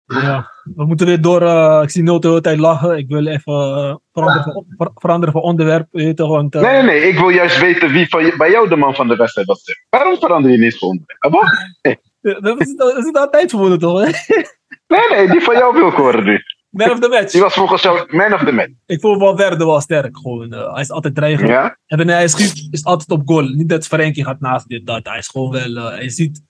Ja, 0.05 0.51
we 0.75 0.85
moeten 0.85 1.05
weer 1.07 1.21
door. 1.21 1.41
eh, 1.41 1.79
ik 1.83 1.89
zie 1.89 2.03
Noot 2.03 2.21
de 2.21 2.27
hele 2.27 2.41
tijd 2.41 2.59
lachen. 2.59 2.97
Ik 2.97 3.07
wil 3.07 3.25
even 3.25 3.53
eh, 3.53 3.95
veranderen, 4.13 4.53
van, 4.53 4.65
ver- 4.77 4.91
veranderen 4.95 5.33
van 5.33 5.41
onderwerp. 5.43 5.87
Je 5.91 6.13
toch, 6.13 6.29
want, 6.29 6.55
eh, 6.55 6.61
Nee, 6.61 6.81
nee. 6.83 7.01
Ik 7.09 7.17
wil 7.19 7.29
juist 7.29 7.59
weten 7.59 7.91
wie 7.91 8.09
van 8.09 8.25
je- 8.25 8.35
bij 8.37 8.51
jou 8.51 8.69
de 8.69 8.75
man 8.75 8.95
van 8.95 9.07
de 9.07 9.15
wedstrijd 9.15 9.47
was. 9.47 9.63
Waarom 9.89 10.17
verander 10.19 10.51
je 10.51 10.57
niet 10.57 10.77
voor 10.77 10.89
onderwerp? 10.89 11.23
Ah, 11.23 12.41
Dat 12.41 12.61
is, 12.61 12.75
dat 12.75 12.97
is 12.97 13.11
daar 13.11 13.29
tijd 13.29 13.51
voor 13.51 13.77
toch? 13.77 13.99
Hè? 14.05 14.11
Nee, 14.87 15.09
nee, 15.09 15.29
die 15.31 15.41
van 15.41 15.55
jou 15.55 15.73
wil 15.73 15.87
ik 15.87 15.93
horen 15.93 16.23
nu. 16.23 16.39
Man 16.69 16.91
of 16.91 16.99
the 16.99 17.07
match. 17.09 17.31
Die 17.31 17.41
was 17.41 17.53
volgens 17.53 17.81
jou 17.81 18.15
man 18.15 18.33
of 18.33 18.43
the 18.43 18.51
match. 18.51 18.69
Ik 18.85 18.99
voel 18.99 19.19
Valverde 19.19 19.65
wel 19.65 19.81
sterk. 19.81 20.17
Gewoon, 20.17 20.51
hij 20.51 20.81
is 20.81 20.89
altijd 20.91 21.15
dreigend. 21.15 21.49
Ja? 21.49 21.77
En 21.85 21.97
wanneer 21.97 22.15
hij 22.15 22.27
schiet, 22.27 22.67
is 22.71 22.83
altijd 22.85 23.09
op 23.11 23.21
goal. 23.25 23.41
Niet 23.43 23.69
dat 23.69 23.87
Frenkie 23.87 24.23
gaat 24.25 24.39
naast 24.39 24.67
dit, 24.67 24.85
dat. 24.85 24.99
Hij 25.07 25.17
is 25.17 25.27
gewoon 25.27 25.51
wel... 25.51 25.91
hij 25.91 26.09
ziet 26.09 26.41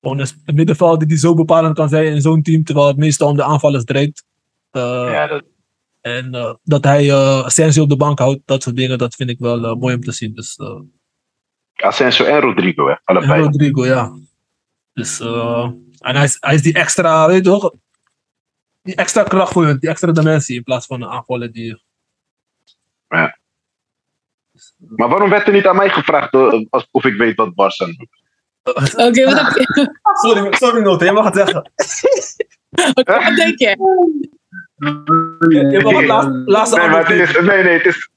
gewoon 0.00 0.18
een 0.18 0.54
middenvelder 0.54 1.08
die 1.08 1.16
zo 1.16 1.34
bepalend 1.34 1.76
kan 1.76 1.88
zijn 1.88 2.06
in 2.06 2.20
zo'n 2.20 2.42
team. 2.42 2.64
Terwijl 2.64 2.86
het 2.86 2.96
meestal 2.96 3.28
om 3.28 3.36
de 3.36 3.44
aanvallers 3.44 3.84
draait. 3.84 4.24
Eh, 4.70 4.82
Ja, 5.10 5.26
dat, 5.26 5.44
En 6.00 6.34
eh, 6.34 6.54
dat 6.62 6.84
hij 6.84 7.10
eh 7.10 7.44
Asensio 7.44 7.82
op 7.82 7.88
de 7.88 7.96
bank 7.96 8.18
houdt. 8.18 8.40
Dat 8.44 8.62
soort 8.62 8.76
dingen, 8.76 8.98
dat 8.98 9.14
vind 9.14 9.30
ik 9.30 9.38
wel 9.38 9.76
mooi 9.76 9.94
om 9.94 10.00
te 10.00 10.12
zien. 10.12 10.34
Dus, 10.34 10.58
Asensio 11.74 12.24
en 12.24 12.40
Rodrigo, 12.40 12.86
hè? 12.86 12.92
en 12.92 13.00
Allebei. 13.04 13.42
Rodrigo, 13.42 13.86
ja. 13.86 14.12
Dus, 14.92 15.20
en 15.20 16.14
hij 16.14 16.24
is, 16.24 16.36
hij 16.40 16.54
is 16.54 16.62
die 16.62 16.74
extra, 16.74 17.26
weet 17.26 17.36
je 17.36 17.50
toch? 17.50 17.72
Die 18.82 18.94
extra 18.94 19.22
kracht 19.22 19.52
voor 19.52 19.64
hun, 19.64 19.78
die 19.78 19.88
extra 19.88 20.12
dimensie 20.12 20.56
in 20.56 20.62
plaats 20.62 20.86
van 20.86 21.02
een 21.02 21.08
aanvaller 21.08 21.52
die. 21.52 21.82
Maar 24.78 25.08
waarom 25.08 25.30
werd 25.30 25.46
er 25.46 25.52
niet 25.52 25.66
aan 25.66 25.76
mij 25.76 25.90
gevraagd 25.90 26.34
of 26.90 27.04
ik 27.04 27.16
weet 27.16 27.36
wat 27.36 27.54
Barca 27.54 27.84
doet? 27.84 28.22
Oké, 28.74 29.24
wat, 29.24 29.40
heb 29.40 29.52
je- 29.52 29.98
Sorry, 30.28 30.52
sorry 30.56 30.82
Note, 30.82 31.04
jij 31.04 31.12
mag 31.14 31.24
het 31.24 31.34
zeggen. 31.34 31.70
Oké, 33.00 33.12
wat 33.24 33.36
denk 33.36 33.58
je? 33.58 33.76
Je 35.70 35.80
mag 35.82 35.96
het 35.96 36.06
laatst- 36.06 36.30
laatste 36.48 36.78
Nee, 36.78 36.88
maar 36.88 36.98
antwoord 36.98 37.18
het 37.28 37.36
is, 37.36 37.42
nee, 37.46 37.62
nee, 37.62 37.72
het 37.76 37.86
is, 37.86 38.08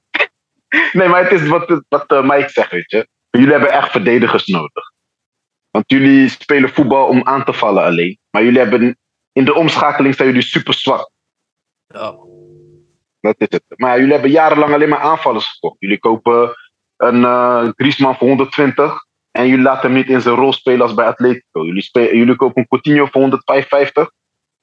nee, 0.91 1.07
maar 1.07 1.23
het 1.23 1.31
is 1.41 1.47
wat, 1.47 1.81
wat 1.89 2.11
eh, 2.11 2.23
Mike 2.29 2.49
zegt, 2.49 2.71
weet 2.71 2.91
je. 2.91 3.07
Jullie 3.29 3.51
hebben 3.51 3.71
echt 3.71 3.91
verdedigers 3.91 4.45
nodig. 4.45 4.91
Want 5.71 5.83
jullie 5.87 6.29
spelen 6.29 6.69
voetbal 6.69 7.07
om 7.07 7.23
aan 7.27 7.43
te 7.45 7.53
vallen 7.53 7.83
alleen. 7.83 8.19
Maar 8.31 8.43
jullie 8.43 8.59
hebben, 8.59 8.97
in 9.31 9.45
de 9.45 9.53
omschakeling 9.53 10.15
zijn 10.15 10.27
jullie 10.27 10.43
super 10.43 10.73
zwak. 10.73 11.09
Ja. 11.87 12.15
Dat 13.19 13.35
is 13.37 13.47
het. 13.49 13.63
Maar 13.67 13.97
jullie 13.97 14.13
hebben 14.13 14.31
jarenlang 14.31 14.73
alleen 14.73 14.89
maar 14.89 14.99
aanvallers 14.99 15.47
gekocht. 15.49 15.75
Jullie 15.79 15.99
kopen 15.99 16.55
een 16.97 17.23
eh 17.23 17.67
Griezmann 17.75 18.15
voor 18.17 18.27
120. 18.27 19.05
En 19.31 19.47
jullie 19.47 19.63
laten 19.63 19.81
hem 19.81 19.93
niet 19.99 20.09
in 20.09 20.21
zijn 20.21 20.35
rol 20.35 20.53
spelen 20.53 20.81
als 20.81 20.93
bij 20.93 21.05
Atletico. 21.05 21.65
Jullie, 21.65 21.81
spe- 21.81 22.15
jullie 22.15 22.35
kopen 22.35 22.61
een 22.61 22.67
Coutinho 22.67 23.05
voor 23.05 23.21
155. 23.21 24.11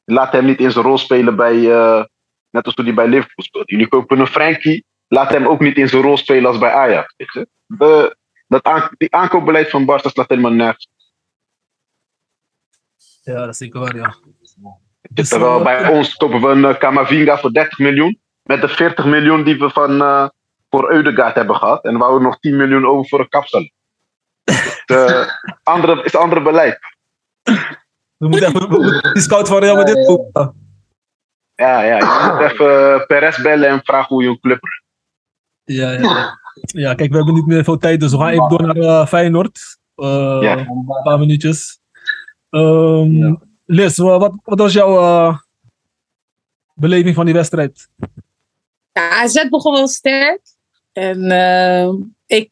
Laat 0.04 0.32
hem 0.32 0.44
niet 0.44 0.58
in 0.60 0.70
zijn 0.72 0.84
rol 0.84 0.98
spelen 0.98 1.36
bij, 1.36 1.70
eh, 1.72 2.04
net 2.50 2.64
als 2.64 2.74
toen 2.74 2.84
hij 2.84 2.94
bij 2.94 3.08
Liverpool 3.08 3.44
speelt. 3.44 3.70
Jullie 3.70 3.88
kopen 3.88 4.18
een 4.18 4.26
Frankie. 4.26 4.84
Laat 5.08 5.30
hem 5.30 5.46
ook 5.46 5.60
niet 5.60 5.76
in 5.76 5.88
zijn 5.88 6.02
rol 6.02 6.16
spelen 6.16 6.46
als 6.46 6.58
bij 6.58 6.70
Ajax. 6.72 7.14
Weet 7.16 7.32
je? 7.32 7.48
De, 7.66 8.16
dat 8.46 8.62
aan, 8.64 8.90
die 8.96 9.14
aankoopbeleid 9.14 9.70
van 9.70 9.84
Barca 9.84 10.08
slaat 10.08 10.28
helemaal 10.28 10.52
nergens. 10.52 10.88
ja, 13.22 13.34
dat 13.34 13.48
is 13.48 13.56
zeker 13.56 13.80
waar, 13.80 13.96
ja. 13.96 14.14
Dus, 15.10 15.28
Terwijl 15.28 15.58
eh, 15.58 15.64
bij 15.64 15.88
ons 15.88 16.14
kopen 16.14 16.40
we 16.40 16.48
een 16.48 16.64
eh, 16.64 16.78
Camavinga 16.78 17.38
voor 17.38 17.52
30 17.52 17.78
miljoen. 17.78 18.20
Met 18.42 18.60
de 18.60 18.68
40 18.68 19.04
miljoen 19.04 19.44
die 19.44 19.58
we 19.58 19.70
van, 19.70 20.02
eh, 20.02 20.28
voor 20.70 20.90
Eudegaard 20.90 21.34
hebben 21.34 21.56
gehad. 21.56 21.84
En 21.84 21.98
waar 21.98 22.14
we 22.14 22.20
nog 22.20 22.38
10 22.38 22.56
miljoen 22.56 22.86
over 22.86 23.08
voor 23.08 23.20
een 23.20 23.28
kapsel. 23.28 23.70
Het 24.88 25.10
eh, 25.10 25.28
andere, 25.62 26.02
is 26.04 26.16
andere 26.16 26.42
beleid. 26.42 26.78
We 28.16 28.28
moeten 28.28 28.48
even 28.48 29.12
die 29.12 29.22
scout 29.22 29.48
van 29.48 29.58
Real 29.58 29.76
Madrid. 29.76 30.06
Ja, 31.54 31.82
ja. 31.82 31.96
Je 31.96 32.32
moet 32.32 32.50
even 32.50 32.94
eh, 32.94 33.06
Perez 33.06 33.42
bellen 33.42 33.68
en 33.68 33.80
vragen 33.84 34.14
hoe 34.14 34.22
je 34.22 34.28
een 34.28 34.40
club. 34.40 34.60
Ja, 35.64 35.90
ja, 35.92 36.00
ja. 36.00 36.38
ja, 36.60 36.94
kijk, 36.94 37.10
we 37.10 37.16
hebben 37.16 37.34
niet 37.34 37.46
meer 37.46 37.64
veel 37.64 37.78
tijd, 37.78 38.00
dus 38.00 38.10
we 38.10 38.18
gaan 38.18 38.28
even 38.28 38.48
door 38.48 38.62
naar 38.62 38.76
eh, 38.76 39.06
Feyenoord. 39.06 39.78
Eh, 39.94 40.38
Ja. 40.40 40.56
Een 40.56 40.86
paar 41.02 41.18
minuutjes. 41.18 41.80
Ehm 42.50 43.12
Ja. 43.12 43.36
Liz, 43.66 43.96
wa- 43.98 44.18
wat, 44.18 44.32
wat 44.44 44.58
was 44.58 44.72
jouw 44.72 44.98
eh, 44.98 45.38
beleving 46.74 47.14
van 47.14 47.24
die 47.24 47.34
wedstrijd? 47.34 47.88
Ja, 48.92 49.10
AZ 49.22 49.48
begon 49.48 49.72
wel 49.72 49.88
sterk. 49.88 50.40
En 50.92 51.22
ik, 52.26 52.48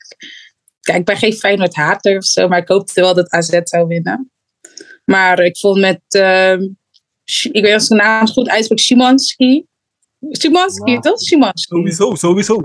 kijk, 0.87 0.99
ik 0.99 1.05
ben 1.05 1.17
geen 1.17 1.33
Feyenoord 1.33 1.75
hater 1.75 2.17
of 2.17 2.25
zo, 2.25 2.49
maar 2.49 2.59
ik 2.59 2.69
hoopte 2.69 3.01
wel 3.01 3.15
dat 3.15 3.31
AZ 3.31 3.61
zou 3.63 3.87
winnen. 3.87 4.31
Maar 5.05 5.41
ik 5.41 5.59
vond 5.59 5.79
met, 5.81 6.01
eh, 6.09 6.57
Sh- 7.25 7.45
ik 7.45 7.53
weet 7.53 7.63
niet 7.63 7.75
of 7.75 7.81
ik 7.81 7.87
zijn 7.87 7.99
naam 8.01 8.27
goed 8.29 8.49
uitspreek, 8.49 8.79
Szymanski. 8.79 9.67
Szymanski, 10.31 10.91
Ja. 10.91 11.01
toch? 11.01 11.21
Szymanski. 11.21 11.77
Sowieso, 11.77 12.15
sowieso. 12.15 12.63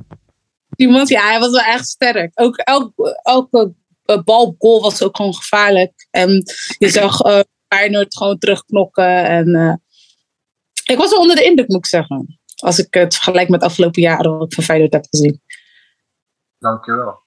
Szymanski, 0.78 1.14
ja, 1.16 1.28
hij 1.30 1.40
was 1.40 1.52
wel 1.52 1.60
echt 1.62 1.88
sterk. 1.88 2.32
Ook 2.42 2.58
elke, 2.58 3.20
elke 3.24 3.74
eh, 4.06 4.24
balgoal 4.24 4.82
was 4.82 5.02
ook 5.04 5.16
gewoon 5.16 5.36
gevaarlijk. 5.36 6.08
En 6.12 6.44
je 6.78 6.90
zag 7.00 7.20
eh 7.22 7.40
Feyenoord 7.68 8.18
gewoon 8.18 8.38
terugknokken. 8.38 9.26
En 9.26 9.56
eh, 9.56 9.74
ik 10.86 10.98
was 10.98 11.10
wel 11.10 11.20
onder 11.20 11.36
de 11.36 11.44
indruk, 11.44 11.68
moet 11.68 11.78
ik 11.78 11.86
zeggen. 11.86 12.40
Als 12.56 12.80
ik 12.80 12.94
het 12.94 13.14
vergelijk 13.14 13.50
met 13.50 13.60
de 13.60 13.66
afgelopen 13.66 14.02
jaren 14.02 14.38
wat 14.38 14.48
ik 14.48 14.54
van 14.54 14.64
Feyenoord 14.64 14.94
heb 14.94 15.06
gezien. 15.10 15.42
Dankjewel. 16.60 17.21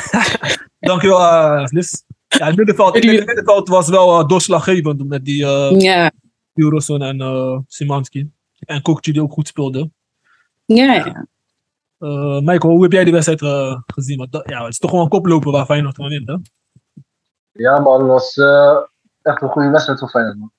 Dankjewel, 0.90 1.20
uh, 1.20 1.64
Liz. 1.64 2.02
Ja, 2.28 2.46
het 2.46 2.56
middenveld, 2.56 2.94
het 2.94 3.04
middenveld 3.04 3.68
was 3.68 3.88
wel 3.88 4.20
eh, 4.20 4.28
doorslaggevend 4.28 5.08
met 5.08 5.24
die 5.24 5.42
uh, 5.42 6.08
en 6.84 7.20
uh, 7.20 7.58
Simanski. 7.66 8.30
En 8.58 8.82
Kokje 8.82 9.12
die 9.12 9.22
ook 9.22 9.32
goed 9.32 9.48
speelde. 9.48 9.90
ja, 10.64 10.94
ja. 10.94 11.26
Uh, 11.98 12.40
Michael, 12.40 12.72
hoe 12.72 12.82
heb 12.82 12.92
jij 12.92 13.04
die 13.04 13.12
wedstrijd 13.12 13.42
uh, 13.42 13.80
gezien? 13.86 14.18
Want 14.18 14.32
dat, 14.32 14.48
ja, 14.48 14.60
het 14.62 14.72
is 14.72 14.78
toch 14.78 14.90
gewoon 14.90 15.04
een 15.04 15.10
koploper 15.10 15.52
waar 15.52 15.64
Feyenoord 15.64 15.96
van 15.96 16.08
wint, 16.08 16.28
hè? 16.28 16.36
Ja 17.52 17.78
man, 17.78 18.00
het 18.00 18.08
was 18.08 18.36
eh, 18.36 18.76
echt 19.22 19.42
een 19.42 19.48
goede 19.48 19.70
wedstrijd 19.70 19.98
voor 19.98 20.08
Feyenoord. 20.08 20.38
man. 20.38 20.52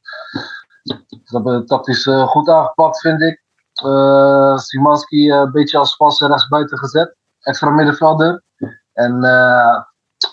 Ze 1.10 1.36
hebben 1.36 1.54
het 1.54 1.68
tactisch 1.68 2.08
eh, 2.08 2.28
goed 2.28 2.50
aangepakt, 2.50 3.00
vind 3.00 3.22
ik. 3.22 3.44
Eh 3.74 4.58
Simanski 4.58 5.30
eh, 5.30 5.38
een 5.38 5.52
beetje 5.52 5.78
als 5.78 5.96
vaste 5.96 6.28
rechtsbuiten 6.28 6.78
gezet. 6.78 7.16
Extra 7.40 7.70
middenvelder. 7.70 8.44
En 8.94 9.24
eh, 9.24 9.82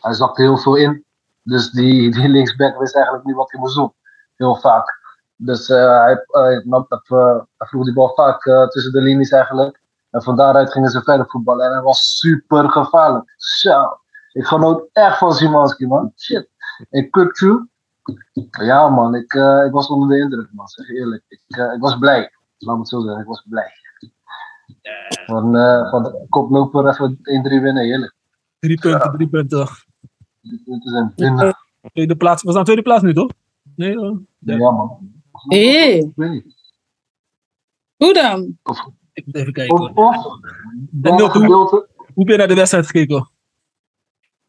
hij 0.00 0.12
zakte 0.12 0.42
heel 0.42 0.56
veel 0.58 0.76
in. 0.76 1.04
Dus 1.42 1.70
die, 1.70 2.10
die 2.10 2.28
linksback 2.28 2.78
wist 2.78 2.94
eigenlijk 2.94 3.24
niet 3.26 3.36
wat 3.36 3.50
hij 3.50 3.60
moest 3.60 3.74
doen. 3.76 3.92
Heel 4.36 4.56
vaak. 4.56 4.98
Dus 5.36 5.68
eh, 5.70 6.00
hij, 6.02 6.24
hij, 6.26 6.62
nam- 6.64 6.86
eh, 6.88 7.36
hij 7.56 7.66
vroeg 7.66 7.84
die 7.84 7.94
bal 7.94 8.12
vaak 8.14 8.42
tussen 8.42 8.92
de 8.92 9.00
linies 9.00 9.30
eigenlijk. 9.30 9.80
En 10.10 10.22
van 10.22 10.36
daaruit 10.36 10.72
gingen 10.72 10.90
ze 10.90 11.02
verder 11.02 11.26
voetballen. 11.28 11.66
En 11.66 11.72
hij 11.72 11.82
was 11.82 12.18
super 12.18 12.70
gevaarlijk. 12.70 13.34
Zo. 13.36 13.98
Ik 14.32 14.46
genoot 14.46 14.88
echt 14.92 15.18
van 15.18 15.32
Simanski, 15.32 15.86
man. 15.86 16.12
Shit. 16.16 16.48
En 16.90 17.10
Kukcu. 17.10 17.68
Ja, 18.50 18.88
man. 18.88 19.14
Ik, 19.14 19.32
ik 19.66 19.72
was 19.72 19.88
onder 19.88 20.08
de 20.08 20.18
indruk, 20.18 20.48
man. 20.52 20.68
Zeg 20.68 20.86
je 20.86 20.94
eerlijk. 20.94 21.24
Ik, 21.28 21.56
ik 21.56 21.80
was 21.80 21.98
blij. 21.98 22.32
Laat 22.58 22.74
me 22.74 22.80
het 22.80 22.88
zo 22.88 23.00
zeggen. 23.00 23.20
Ik 23.20 23.26
was 23.26 23.44
blij. 23.48 23.72
Van, 25.26 25.52
van 25.90 26.02
de 26.02 26.26
koploper 26.28 26.88
even 26.88 27.16
1-3 27.16 27.20
winnen. 27.42 27.76
Heerlijk. 27.76 28.14
Drie 28.60 28.80
punten, 28.80 29.12
drie 29.12 29.28
punten. 29.28 29.68
Die 30.40 30.62
punten 30.64 30.90
zijn 30.90 31.12
binnen. 31.16 31.56
Tweede 31.92 32.16
plaats, 32.16 32.42
we 32.42 32.52
zijn 32.52 32.64
tweede 32.64 32.82
plaats 32.82 33.02
nu, 33.02 33.14
toch? 33.14 33.30
Nee, 33.76 33.94
uh, 33.94 34.16
Ja, 34.38 34.70
man. 34.70 34.98
Hey. 35.48 35.98
Ik 35.98 36.12
weet 36.14 36.30
niet. 36.30 36.58
Hoe 37.96 38.14
dan? 38.14 38.58
ik 39.12 39.26
moet 39.26 39.36
even 39.36 39.52
kijken. 39.52 39.78
Of, 39.78 39.90
of, 39.94 40.24
En 40.24 40.88
derde 40.90 41.16
Milton, 41.16 41.42
gedeelte. 41.42 41.88
Hoe 42.14 42.24
ben 42.24 42.32
je 42.32 42.38
naar 42.38 42.48
de 42.48 42.54
wedstrijd 42.54 42.86
gekeken? 42.86 43.30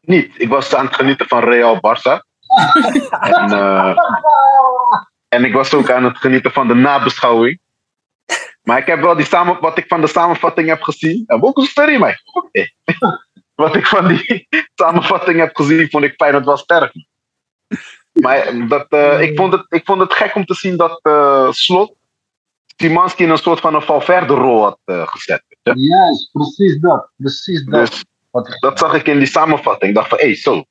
Niet. 0.00 0.40
Ik 0.40 0.48
was 0.48 0.74
aan 0.74 0.86
het 0.86 0.94
genieten 0.94 1.26
van 1.26 1.42
Real 1.42 1.76
Barça. 1.76 2.12
en, 3.20 3.50
eh, 3.50 3.96
en 5.28 5.44
ik 5.44 5.52
was 5.52 5.74
ook 5.74 5.90
aan 5.90 6.04
het 6.04 6.16
genieten 6.16 6.52
van 6.52 6.68
de 6.68 6.74
nabeschouwing. 6.74 7.60
Maar 8.62 8.78
ik 8.78 8.86
heb 8.86 9.00
wel 9.00 9.16
die 9.16 9.26
samen, 9.26 9.60
wat 9.60 9.78
ik 9.78 9.86
van 9.86 10.00
de 10.00 10.06
samenvatting 10.06 10.68
heb 10.68 10.82
gezien. 10.82 11.24
En 11.26 11.42
ook 11.42 11.56
een 11.56 11.64
story, 11.64 12.00
mij. 12.00 12.16
Wat 13.54 13.76
ik 13.76 13.86
van 13.86 14.08
die 14.08 14.48
samenvatting 14.74 15.38
heb 15.38 15.56
gezien, 15.56 15.90
vond 15.90 16.04
ik 16.04 16.14
Feyenoord 16.16 16.44
wel 16.44 16.56
sterk. 16.56 16.92
Maar 18.12 18.68
dat, 18.68 18.86
eh, 18.88 19.20
ik, 19.20 19.36
vond 19.36 19.52
het, 19.52 19.64
ik 19.68 19.84
vond 19.84 20.00
het 20.00 20.14
gek 20.14 20.34
om 20.34 20.44
te 20.44 20.54
zien 20.54 20.76
dat 20.76 21.00
eh, 21.02 21.50
Slot 21.50 21.94
Simanski 22.82 23.22
in 23.22 23.30
een 23.30 23.38
soort 23.38 23.60
van 23.60 23.74
een 23.74 23.82
Valverde-rol 23.82 24.62
had 24.62 24.78
eh, 24.84 25.06
gezet. 25.06 25.42
Juist, 25.62 26.30
precies 26.32 26.80
dat. 26.80 27.10
Precies 27.16 27.64
dat. 27.64 27.86
Dus 27.86 28.04
Wat 28.30 28.56
dat 28.60 28.78
zag 28.78 28.94
ik 28.94 29.06
in 29.06 29.18
die 29.18 29.26
samenvatting. 29.26 29.90
Ik 29.90 29.96
dacht 29.96 30.08
van, 30.08 30.18
hé, 30.18 30.24
hey, 30.24 30.34
zo. 30.34 30.64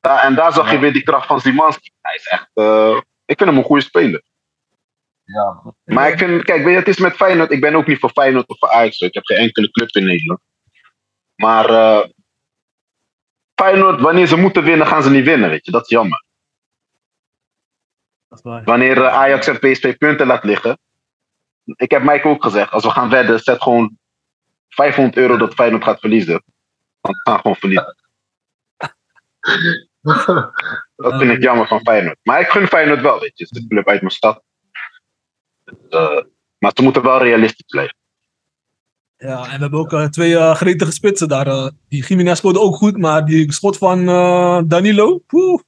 Ja, 0.00 0.22
en 0.22 0.34
daar 0.34 0.52
zag 0.52 0.70
je 0.70 0.78
weer 0.78 0.92
die 0.92 1.02
kracht 1.02 1.26
van 1.26 1.40
Simanski. 1.40 1.90
Hij 2.00 2.14
is 2.14 2.26
echt, 2.26 2.50
eh, 2.54 3.00
ik 3.24 3.36
vind 3.36 3.50
hem 3.50 3.58
een 3.58 3.64
goede 3.64 3.82
speler. 3.82 4.22
ja. 5.24 5.62
Maar 5.84 6.10
ik 6.10 6.18
vind, 6.18 6.44
kijk, 6.44 6.64
weet 6.64 6.72
je, 6.72 6.78
het 6.78 6.88
is 6.88 6.98
met 6.98 7.16
Feyenoord. 7.16 7.52
Ik 7.52 7.60
ben 7.60 7.74
ook 7.74 7.86
niet 7.86 7.98
voor 7.98 8.10
Feyenoord 8.10 8.48
of 8.48 8.58
voor 8.58 8.70
Ajax. 8.70 9.00
Ik 9.00 9.14
heb 9.14 9.24
geen 9.24 9.38
enkele 9.38 9.70
club 9.70 9.88
in 9.88 10.04
Nederland. 10.04 10.40
Maar 11.38 11.70
eh, 11.70 12.08
Feyenoord, 13.54 14.00
wanneer 14.00 14.26
ze 14.26 14.36
moeten 14.36 14.64
winnen, 14.64 14.86
gaan 14.86 15.02
ze 15.02 15.10
niet 15.10 15.24
winnen, 15.24 15.50
weet 15.50 15.64
je. 15.64 15.70
Dat 15.70 15.82
is 15.82 15.88
jammer. 15.88 16.24
Dat 18.28 18.38
is 18.38 18.44
waar. 18.44 18.64
Wanneer 18.64 19.04
eh, 19.04 19.14
Ajax 19.14 19.46
en 19.46 19.58
PSV 19.58 19.96
punten 19.96 20.26
laat 20.26 20.44
liggen. 20.44 20.78
Ik 21.64 21.90
heb 21.90 22.02
Mike 22.02 22.28
ook 22.28 22.42
gezegd, 22.42 22.72
als 22.72 22.84
we 22.84 22.90
gaan 22.90 23.10
wedden, 23.10 23.40
zet 23.40 23.62
gewoon 23.62 23.98
500 24.68 25.16
euro 25.16 25.36
dat 25.36 25.54
Feyenoord 25.54 25.84
gaat 25.84 26.00
verliezen. 26.00 26.42
Dan 27.00 27.14
gaan 27.22 27.34
we 27.34 27.40
gewoon 27.40 27.56
verliezen. 27.56 27.96
Dat 30.96 31.18
vind 31.18 31.30
ik 31.30 31.42
jammer 31.42 31.66
van 31.66 31.80
Feyenoord. 31.80 32.18
Maar 32.22 32.40
ik 32.40 32.48
gun 32.48 32.66
Feyenoord 32.66 33.00
wel, 33.00 33.20
weet 33.20 33.38
je. 33.38 33.44
Het 33.44 33.56
is 33.56 33.62
de 33.62 33.68
club 33.68 33.88
uit 33.88 34.00
mijn 34.00 34.12
stad. 34.12 34.42
Dus, 35.64 35.74
eh, 35.88 36.24
maar 36.58 36.72
ze 36.74 36.82
moeten 36.82 37.02
wel 37.02 37.22
realistisch 37.22 37.66
blijven. 37.66 37.96
Ja, 39.18 39.44
en 39.44 39.54
we 39.54 39.60
hebben 39.60 39.78
ook 39.80 39.92
eh, 39.92 40.04
twee 40.04 40.36
eh, 40.36 40.54
gretige 40.54 40.92
spitsen 40.92 41.28
daar. 41.28 41.46
eh. 41.46 41.68
die 41.88 42.04
Jiménez 42.04 42.38
speelde 42.38 42.60
ook 42.60 42.76
goed, 42.76 42.96
maar 42.96 43.24
die 43.24 43.52
schot 43.52 43.78
van 43.78 44.08
eh, 44.08 44.60
Danilo, 44.66 45.18
poeh, 45.18 45.60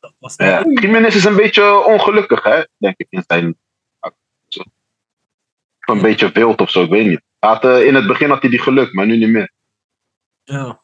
dat 0.00 0.12
was 0.18 0.34
Ja. 0.36 0.64
Jiménez 0.64 1.14
is 1.14 1.24
een 1.24 1.36
beetje 1.36 1.84
ongelukkig, 1.86 2.42
hè, 2.44 2.64
denk 2.76 2.94
ik, 2.96 3.06
in 3.10 3.24
zijn. 3.26 3.56
Of 4.00 5.94
een 5.96 6.02
beetje 6.02 6.30
wild 6.32 6.60
of 6.60 6.70
zo, 6.70 6.82
ik 6.82 6.90
weet 6.90 7.06
niet. 7.06 7.20
Had, 7.38 7.64
in 7.64 7.94
het 7.94 8.06
begin 8.06 8.28
had 8.30 8.40
hij 8.40 8.50
die 8.50 8.60
geluk, 8.62 8.92
maar 8.92 9.06
nu 9.06 9.16
niet 9.18 9.28
meer. 9.28 9.52
Ja. 10.44 10.80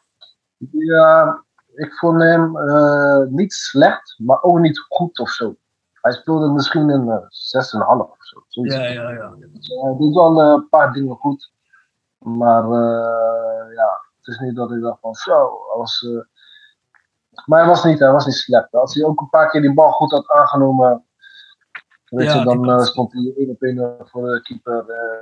Ja, 0.71 1.45
ik 1.75 1.95
vond 1.95 2.23
hem 2.23 2.57
eh, 2.59 3.27
niet 3.29 3.53
slecht, 3.53 4.15
maar 4.19 4.43
ook 4.43 4.59
niet 4.59 4.79
goed 4.79 5.19
of 5.19 5.31
zo. 5.31 5.57
Hij 5.93 6.13
speelde 6.13 6.49
misschien 6.49 6.89
een 6.89 7.09
eh, 7.09 7.17
6,5 7.17 7.97
of 7.97 8.17
zo. 8.19 8.45
Zoiets. 8.49 8.75
Ja, 8.75 8.83
ja, 8.83 9.11
ja. 9.11 9.35
Dus, 9.53 9.69
hij 9.83 9.95
doet 9.99 10.15
wel 10.15 10.41
een 10.43 10.69
paar 10.69 10.93
dingen 10.93 11.17
goed. 11.17 11.53
Maar 12.25 12.65
eh, 12.65 13.75
ja, 13.75 14.01
het 14.17 14.27
is 14.27 14.39
niet 14.39 14.57
dat 14.57 14.71
ik 14.73 14.81
dacht 14.81 15.01
van 15.01 15.15
zo. 15.15 15.57
Eh, 15.73 16.21
maar 17.47 17.59
hij 17.59 17.69
was, 17.69 17.85
niet, 17.85 17.99
hij 17.99 18.13
was 18.13 18.27
niet 18.27 18.35
slecht. 18.35 18.73
Als 18.75 18.95
hij 18.95 19.05
ook 19.05 19.21
een 19.21 19.29
paar 19.29 19.51
keer 19.51 19.61
die 19.61 19.75
bal 19.75 19.91
goed 19.93 20.11
had 20.11 20.29
aangenomen, 20.31 21.07
weet 22.05 22.27
Ja, 22.27 22.39
je, 22.39 22.45
dan 22.45 22.71
eh, 22.71 22.79
stond 22.81 23.13
hij 23.13 23.33
één 23.37 23.51
op 23.51 23.63
één 23.63 23.97
voor 23.99 24.27
de 24.27 24.43
keeper 24.43 24.77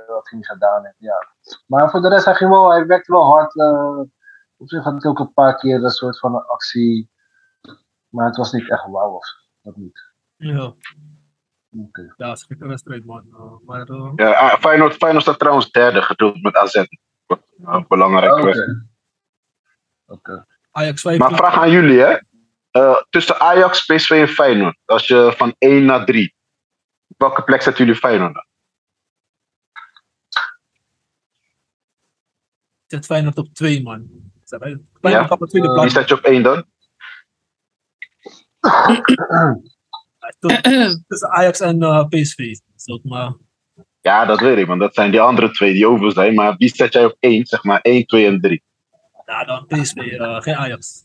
wat 0.07 0.29
hij 0.29 0.37
niet 0.37 0.47
gedaan 0.47 0.83
heeft. 0.85 0.99
Ja. 0.99 1.27
Maar 1.67 1.89
voor 1.89 2.01
de 2.01 2.09
rest, 2.09 2.25
hij, 2.25 2.35
ging 2.35 2.49
wel, 2.49 2.69
hij 2.69 2.85
werkte 2.85 3.11
wel 3.11 3.25
hard. 3.25 3.55
eh, 3.59 3.99
op 4.57 4.69
zich 4.69 4.83
had 4.83 5.01
hij 5.01 5.11
ook 5.11 5.19
een 5.19 5.33
paar 5.33 5.55
keer 5.57 5.83
een 5.83 5.89
soort 5.89 6.19
van 6.19 6.35
een 6.35 6.45
actie. 6.45 7.11
Maar 8.09 8.25
het 8.25 8.35
was 8.35 8.51
niet 8.51 8.69
echt 8.69 8.85
wauw 8.87 9.11
of. 9.11 9.25
Dat 9.61 9.75
niet. 9.75 10.11
Ja, 10.35 10.73
Oké. 11.77 12.13
ja, 12.17 12.35
gekke 12.35 12.67
wedstrijd, 12.67 13.05
man. 13.05 13.25
Eh, 13.33 13.65
maar 13.65 13.87
eh, 13.87 14.11
Ja, 14.15 14.31
ah, 14.31 14.59
Feyenoord, 14.59 14.95
Feyenoord 14.95 15.23
staat 15.23 15.39
trouwens 15.39 15.71
derde, 15.71 16.01
geduld 16.01 16.41
met 16.41 16.55
AZ. 16.55 16.75
Een 17.65 17.85
belangrijke 17.87 18.35
Oké. 18.35 18.43
wedstrijd. 18.45 18.77
Oké. 20.05 20.45
Ajax 20.71 21.01
5. 21.01 21.17
Maar 21.19 21.35
vraag 21.35 21.57
aan 21.57 21.71
jullie, 21.71 21.99
hè. 21.99 22.17
Eh, 22.71 23.01
tussen 23.09 23.39
Ajax, 23.39 23.85
PSV 23.85 24.09
en 24.09 24.27
Feyenoord. 24.27 24.77
Als 24.85 25.07
je 25.07 25.33
van 25.37 25.55
1 25.57 25.85
naar 25.85 26.05
3. 26.05 26.35
Op 27.07 27.19
welke 27.19 27.43
plek 27.43 27.61
zetten 27.61 27.85
jullie 27.85 27.99
Feyenoord 27.99 28.33
dan? 28.33 28.45
zet 32.87 33.05
Feyenoord 33.05 33.37
op 33.37 33.53
2, 33.53 33.81
man. 33.83 34.09
Feyenoord 34.45 34.83
Ja. 35.01 35.27
op 35.29 35.47
tweede 35.49 35.67
Eh, 35.67 35.73
Wie 35.73 35.81
plaats. 35.81 35.93
zet 35.93 36.07
je 36.07 36.13
op 36.15 36.23
1 36.23 36.43
dan? 36.43 36.65
Tussen- 40.39 41.03
Tussen 41.07 41.29
Ajax 41.29 41.59
en 41.59 41.83
eh, 41.83 42.07
PSV. 42.07 42.55
Maar 43.03 43.33
Ja, 44.01 44.25
dat 44.25 44.39
weet 44.39 44.57
ik, 44.57 44.67
want 44.67 44.79
dat 44.79 44.93
zijn 44.93 45.11
die 45.11 45.21
andere 45.21 45.51
twee 45.51 45.73
die 45.73 45.87
over 45.87 46.11
zijn. 46.11 46.33
Maar 46.33 46.55
wie 46.57 46.75
zet 46.75 46.93
jij 46.93 47.05
op 47.05 47.15
1? 47.19 47.45
Zeg 47.45 47.63
maar 47.63 47.79
1, 47.81 48.05
2 48.05 48.25
en 48.27 48.41
3. 48.41 48.63
ja, 49.25 49.43
dan 49.45 49.65
PSV, 49.67 49.95
eh, 49.97 50.41
geen 50.41 50.55
Ajax. 50.55 51.03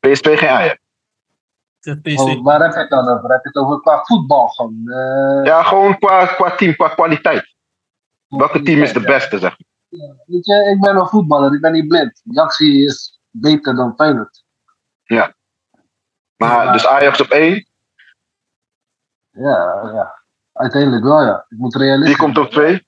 PSV 0.00 0.38
geen 0.38 0.48
Ajax. 0.48 0.78
Oh, 2.16 2.42
waar 2.44 2.60
heb 2.62 2.72
je 2.72 2.78
het 2.78 2.90
dan 2.90 3.08
over? 3.08 3.30
Heb 3.30 3.42
je 3.42 3.48
het 3.48 3.56
over 3.56 3.80
qua 3.80 4.00
voetbal 4.04 4.48
gewoon? 4.48 4.82
Eh, 4.88 5.44
Ja, 5.44 5.62
gewoon 5.62 5.98
qua, 5.98 6.26
qua 6.26 6.50
team, 6.56 6.74
qua 6.76 6.88
kwaliteit. 6.88 7.54
Welke 8.28 8.62
team 8.62 8.82
is 8.82 8.92
de 8.92 9.00
beste, 9.00 9.38
zeg 9.38 9.50
maar? 9.58 10.16
Weet 10.26 10.46
je, 10.46 10.70
ik 10.74 10.80
ben 10.80 10.96
een 10.96 11.06
voetballer, 11.06 11.54
ik 11.54 11.60
ben 11.60 11.72
niet 11.72 11.88
blind. 11.88 12.20
Jaxi 12.24 12.84
is 12.84 13.20
beter 13.30 13.74
dan 13.74 13.94
Feyenoord. 13.96 14.44
Maar 16.36 16.72
dus 16.72 16.86
Ajax 16.86 17.20
op 17.20 17.28
één. 17.30 17.66
Ja, 19.38 19.90
ja. 19.92 20.18
Uiteindelijk 20.52 21.04
wel, 21.04 21.22
ja. 21.22 21.44
Ik 21.48 21.58
moet 21.58 21.74
Wie 21.74 21.82
realistisch 21.82 22.16
komt 22.16 22.38
op 22.38 22.50
twee? 22.50 22.86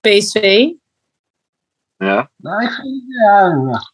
PSV. 0.00 0.68
Ja. 1.96 2.30
Nou, 2.36 2.62
ik 2.64 2.70
vind, 2.70 3.02
ja, 3.06 3.46
ja. 3.46 3.92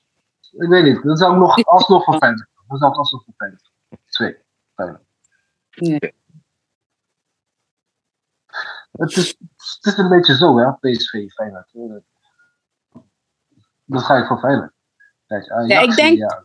Ik 0.63 0.69
weet 0.69 0.85
niet. 0.85 1.03
Dat 1.03 1.19
zou 1.19 1.33
ik 1.33 1.39
nog 1.39 1.65
alsnog 1.65 2.05
voor 2.05 2.17
Feyenoord. 2.17 2.49
Dat 2.69 2.79
zou 2.79 2.93
ik 2.93 2.99
alsnog 2.99 3.25
voor 3.25 3.35
Feyenoord. 3.37 3.71
Twee. 4.09 4.37
Feyenoord. 4.75 5.03
Ja. 5.71 5.99
Het 8.93 9.17
is, 9.17 9.29
het 9.57 9.87
is 9.87 9.97
een 9.97 10.09
beetje 10.09 10.35
zo, 10.37 10.57
hè, 10.59 10.73
PSV, 10.73 11.29
Feyenoord. 11.31 11.71
Dat 13.85 14.03
ga 14.03 14.17
ik 14.17 14.27
voor 14.27 14.39
Feyenoord. 14.39 14.73
Kijk, 15.27 15.51
Ajax, 15.51 15.73
Ja, 15.73 15.81
ik 15.81 15.95
denk- 15.97 16.19
Ja. 16.19 16.45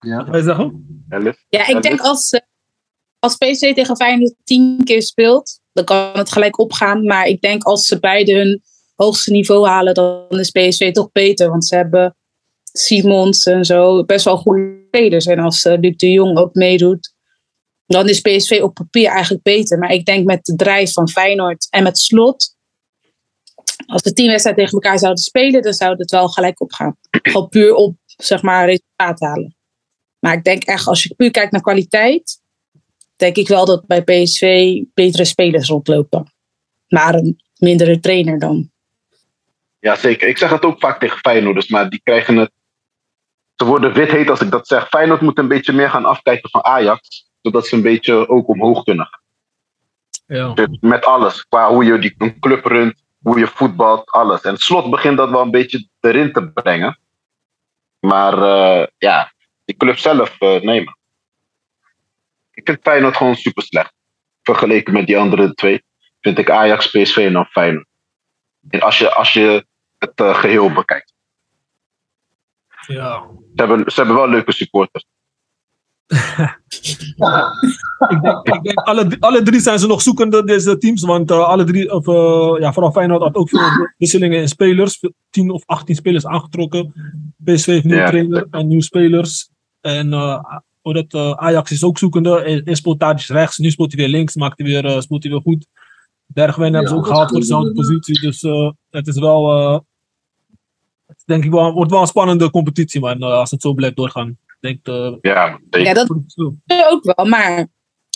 ja. 0.00 0.24
Wat 0.24 0.44
zeggen? 0.44 1.04
Ellis. 1.08 1.46
Ja, 1.48 1.66
ik 1.66 1.82
denk 1.82 2.00
als, 2.00 2.30
eh, 2.30 2.40
als 3.18 3.36
PSV 3.36 3.74
tegen 3.74 3.96
Feyenoord 3.96 4.34
tien 4.44 4.80
keer 4.84 5.02
speelt, 5.02 5.60
dan 5.72 5.84
kan 5.84 6.12
het 6.12 6.32
gelijk 6.32 6.58
opgaan. 6.58 7.04
Maar 7.04 7.26
ik 7.26 7.40
denk 7.40 7.64
als 7.64 7.86
ze 7.86 7.98
beide 7.98 8.34
hun 8.34 8.62
hoogste 8.94 9.30
niveau 9.30 9.66
halen, 9.66 9.94
dan 9.94 10.26
is 10.28 10.50
PSV 10.50 10.92
toch 10.92 11.12
beter. 11.12 11.50
Want 11.50 11.66
ze 11.66 11.76
hebben 11.76 12.16
Simons 12.72 13.44
en 13.44 13.64
zo 13.64 14.04
best 14.04 14.24
wel 14.24 14.36
goede 14.36 14.84
spelers. 14.86 15.26
En 15.26 15.38
als 15.38 15.64
eh, 15.64 15.78
Luc 15.80 15.96
de 15.96 16.10
Jong 16.10 16.38
ook 16.38 16.54
meedoet, 16.54 17.14
dan 17.86 18.08
is 18.08 18.20
PSV 18.20 18.60
op 18.62 18.74
papier 18.74 19.08
eigenlijk 19.08 19.42
beter. 19.42 19.78
Maar 19.78 19.92
ik 19.92 20.04
denk 20.04 20.24
met 20.24 20.44
de 20.44 20.56
drijf 20.56 20.92
van 20.92 21.08
Feyenoord 21.08 21.66
en 21.70 21.82
met 21.82 21.98
slot, 21.98 22.56
als 23.86 24.02
de 24.02 24.12
tien 24.12 24.30
wedstrijden 24.30 24.64
tegen 24.64 24.80
elkaar 24.80 24.98
zouden 24.98 25.22
spelen, 25.22 25.62
dan 25.62 25.72
zou 25.72 25.94
het 25.96 26.10
wel 26.10 26.28
gelijk 26.28 26.60
opgaan. 26.60 26.96
Gewoon 27.10 27.48
puur 27.48 27.74
op, 27.74 27.96
zeg 28.06 28.42
maar, 28.42 28.64
resultaat 28.64 29.20
halen. 29.20 29.56
Maar 30.18 30.34
ik 30.34 30.44
denk 30.44 30.64
echt, 30.64 30.86
als 30.86 31.02
je 31.02 31.14
puur 31.14 31.30
kijkt 31.30 31.52
naar 31.52 31.60
kwaliteit, 31.60 32.40
denk 33.16 33.36
ik 33.36 33.48
wel 33.48 33.64
dat 33.64 33.86
bij 33.86 34.02
PSV 34.02 34.74
betere 34.94 35.24
spelers 35.24 35.68
rondlopen. 35.68 36.32
Maar 36.88 37.14
een 37.14 37.40
mindere 37.56 38.00
trainer 38.00 38.38
dan. 38.38 38.70
Ja, 39.78 39.96
zeker. 39.96 40.28
Ik 40.28 40.38
zeg 40.38 40.50
het 40.50 40.64
ook 40.64 40.78
vaak 40.78 41.00
tegen 41.00 41.18
Feyenoorders, 41.18 41.68
maar 41.68 41.88
die 41.90 42.00
krijgen 42.02 42.36
het. 42.36 42.50
Ze 43.56 43.64
worden 43.64 43.92
wit 43.92 44.10
heet 44.10 44.30
als 44.30 44.40
ik 44.40 44.50
dat 44.50 44.66
zeg. 44.66 44.88
Feyenoord 44.88 45.20
moet 45.20 45.38
een 45.38 45.48
beetje 45.48 45.72
meer 45.72 45.90
gaan 45.90 46.04
afkijken 46.04 46.50
van 46.50 46.64
Ajax, 46.64 47.28
zodat 47.42 47.66
ze 47.66 47.74
een 47.74 47.82
beetje 47.82 48.28
ook 48.28 48.48
omhoog 48.48 48.84
kunnen. 48.84 49.08
Ja. 50.26 50.54
Met 50.80 51.04
alles. 51.04 51.46
Qua 51.46 51.68
hoe 51.68 51.84
je 51.84 51.98
die, 51.98 52.14
een 52.18 52.38
club 52.40 52.64
runt, 52.64 53.02
hoe 53.22 53.38
je 53.38 53.46
voetbalt, 53.46 54.10
alles. 54.10 54.40
En 54.40 54.56
slot 54.56 54.90
begint 54.90 55.16
dat 55.16 55.30
wel 55.30 55.40
een 55.40 55.50
beetje 55.50 55.88
erin 56.00 56.32
te 56.32 56.50
brengen. 56.50 56.98
Maar 58.00 58.42
eh, 58.42 58.86
ja, 58.98 59.32
die 59.64 59.76
club 59.76 59.98
zelf, 59.98 60.36
eh, 60.38 60.60
nee 60.60 60.84
man. 60.84 60.95
Ik 62.56 62.66
vind 62.66 62.78
Feyenoord 62.82 63.16
gewoon 63.16 63.34
super 63.34 63.62
slecht. 63.62 63.92
Vergeleken 64.42 64.92
met 64.92 65.06
die 65.06 65.18
andere 65.18 65.54
twee 65.54 65.82
vind 66.20 66.38
ik 66.38 66.50
Ajax, 66.50 66.90
PSV 66.90 67.16
en 67.16 67.32
dan 67.32 67.44
Feyenoord. 67.44 67.86
En 68.68 68.80
als 68.80 68.98
je, 68.98 69.14
als 69.14 69.32
je 69.32 69.66
het 69.98 70.12
eh, 70.14 70.34
geheel 70.34 70.72
bekijkt. 70.72 71.12
ja. 72.86 73.26
Ze 73.54 73.62
hebben, 73.62 73.90
ze 73.90 73.94
hebben 74.00 74.16
wel 74.16 74.28
leuke 74.28 74.52
supporters. 74.52 75.04
Ik 78.08 78.22
denk, 78.22 78.46
ik 78.46 78.62
denk 78.62 78.78
alle, 78.78 79.16
alle 79.20 79.42
drie 79.42 79.60
zijn 79.60 79.78
ze 79.78 79.86
nog 79.86 80.02
zoekende, 80.02 80.44
deze 80.44 80.78
teams. 80.78 81.02
Want 81.02 81.30
eh, 81.30 81.44
alle 81.48 81.64
drie, 81.64 81.92
of, 81.92 82.08
eh, 82.08 82.60
ja, 82.60 82.72
vooral 82.72 82.92
Feyenoord 82.92 83.22
had 83.22 83.34
ook 83.34 83.48
veel 83.48 83.60
wisselingen 83.98 84.40
in 84.40 84.48
spelers. 84.48 85.00
10 85.30 85.50
of 85.50 85.62
18 85.66 85.94
spelers 85.94 86.26
aangetrokken. 86.26 86.92
PSV 87.44 87.66
heeft 87.66 87.84
nieuwe 87.84 88.00
Ja. 88.00 88.06
trainer 88.08 88.46
en 88.50 88.66
nieuwe 88.66 88.82
spelers. 88.82 89.50
En 89.80 90.10
hoe 90.86 90.94
dat, 90.94 91.12
eh, 91.14 91.30
Ajax 91.30 91.70
is 91.70 91.84
ook 91.84 91.98
zoekende. 91.98 92.42
E- 92.50 92.60
Eerst 92.64 92.76
speelt 92.76 92.98
Tadic 92.98 93.26
rechts, 93.26 93.58
nu 93.58 93.70
speelt 93.70 93.92
hij 93.92 94.00
weer 94.00 94.10
links. 94.16 94.34
Maakt 94.34 94.58
hij 94.58 94.66
weer, 94.66 95.02
speelt 95.02 95.22
hij 95.22 95.32
weer 95.32 95.40
goed. 95.40 95.66
Bergwijn 96.26 96.72
hebben 96.72 96.90
ze 96.90 96.96
ook 96.96 97.02
dat 97.02 97.10
gehaald 97.10 97.30
voor 97.30 97.40
dezelfde 97.40 97.72
positie. 97.72 98.20
Dus 98.20 98.42
eh, 98.42 98.70
het 98.90 99.06
is 99.06 99.18
wel, 99.18 99.50
eh, 99.50 99.80
het 101.06 101.22
denk 101.24 101.44
ik 101.44 101.50
wel, 101.50 101.72
wordt 101.72 101.90
wel 101.90 102.00
een 102.00 102.06
spannende 102.06 102.50
competitie, 102.50 103.00
man. 103.00 103.22
als 103.22 103.50
het 103.50 103.62
zo 103.62 103.74
blijft 103.74 103.96
doorgaan. 103.96 104.38
Denk, 104.60 104.86
Ja. 105.20 105.60
Ja, 105.70 105.92
dat 105.94 106.08
ook 106.90 107.14
wel. 107.14 107.26
Maar 107.26 107.66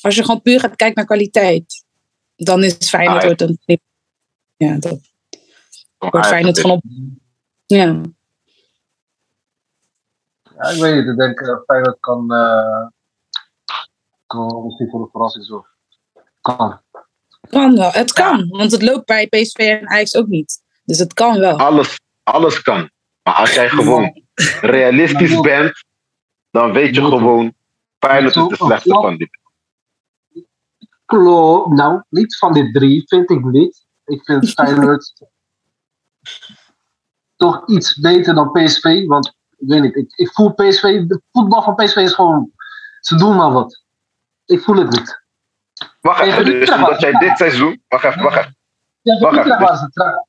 als 0.02 0.14
je 0.14 0.24
gewoon 0.24 0.42
puur 0.42 0.60
gaat 0.60 0.76
kijken 0.76 0.96
naar 0.96 1.06
kwaliteit, 1.06 1.84
dan 2.36 2.62
is 2.64 2.76
Feyenoord 2.88 3.16
Ah, 3.16 3.28
ja. 3.30 3.36
wordt 3.36 3.60
een. 3.66 3.80
Ja, 4.56 4.76
dat 4.78 5.00
wordt 5.98 6.26
Feyenoord 6.26 6.58
gewoon 6.58 6.76
op. 6.76 6.82
Ja. 7.66 8.00
Ja, 10.60 10.68
ik 10.68 10.80
weet 10.80 10.94
niet. 10.94 11.06
Ik 11.06 11.16
denk 11.16 11.40
uh, 11.40 11.56
Feyenoord 11.66 12.00
kan, 12.00 12.32
uh, 12.32 12.86
kan 14.26 14.64
misschien 14.64 14.88
voor 14.90 15.00
de 15.00 15.08
verrassing 15.10 15.44
zorgen. 15.44 15.70
Kan. 16.40 16.80
Kan 17.48 17.76
wel. 17.76 17.90
Het 17.90 18.12
kan. 18.12 18.48
Want 18.48 18.72
het 18.72 18.82
loopt 18.82 19.06
bij 19.06 19.26
PSV 19.26 19.58
en 19.58 19.88
Ajax 19.88 20.14
ook 20.14 20.26
niet. 20.26 20.62
Dus 20.84 20.98
het 20.98 21.14
kan 21.14 21.38
wel. 21.38 21.58
Alles, 21.58 22.00
alles 22.22 22.62
kan. 22.62 22.90
Maar 23.22 23.34
als 23.34 23.54
jij 23.54 23.68
gewoon 23.68 24.22
realistisch 24.60 25.40
bent, 25.40 25.84
dan 26.50 26.72
weet 26.72 26.94
je 26.94 27.00
gewoon, 27.00 27.54
Feyenoord 27.98 28.36
is 28.36 28.48
de 28.48 28.64
slechtste 28.64 28.94
van 28.94 29.16
die. 29.16 29.30
Klopt. 31.06 31.68
Nou, 31.68 32.02
niet 32.08 32.36
van 32.36 32.52
die 32.52 32.72
drie, 32.72 33.02
vind 33.06 33.30
ik 33.30 33.44
niet. 33.44 33.86
Ik 34.04 34.24
vind 34.24 34.50
Feyenoord 34.54 35.12
toch 37.36 37.66
iets 37.66 38.00
beter 38.00 38.34
dan 38.34 38.52
PSV. 38.52 39.06
Want 39.06 39.38
weet 39.68 39.82
niet, 39.82 39.96
ik, 39.96 40.12
ik 40.16 40.32
voel 40.32 40.52
PSV, 40.54 40.82
de 40.82 41.20
voetbal 41.32 41.62
van 41.62 41.74
PSV 41.74 41.96
is 41.96 42.14
gewoon, 42.14 42.52
ze 43.00 43.16
doen 43.16 43.36
maar 43.36 43.52
wat. 43.52 43.82
Ik 44.46 44.60
voel 44.60 44.76
het 44.76 44.90
niet. 44.90 45.22
Wacht 46.00 46.20
even, 46.20 46.44
dus 46.44 46.70
omdat 46.70 47.00
jij 47.00 47.12
dit 47.12 47.36
seizoen. 47.36 47.82
Wacht 47.88 48.04
even, 48.04 48.22
wacht 48.22 48.38
even. 48.38 48.56
Ja, 49.02 49.18
Wacht 49.18 49.36
even. 49.38 49.76
ze 49.76 49.90
trouw. 49.90 50.26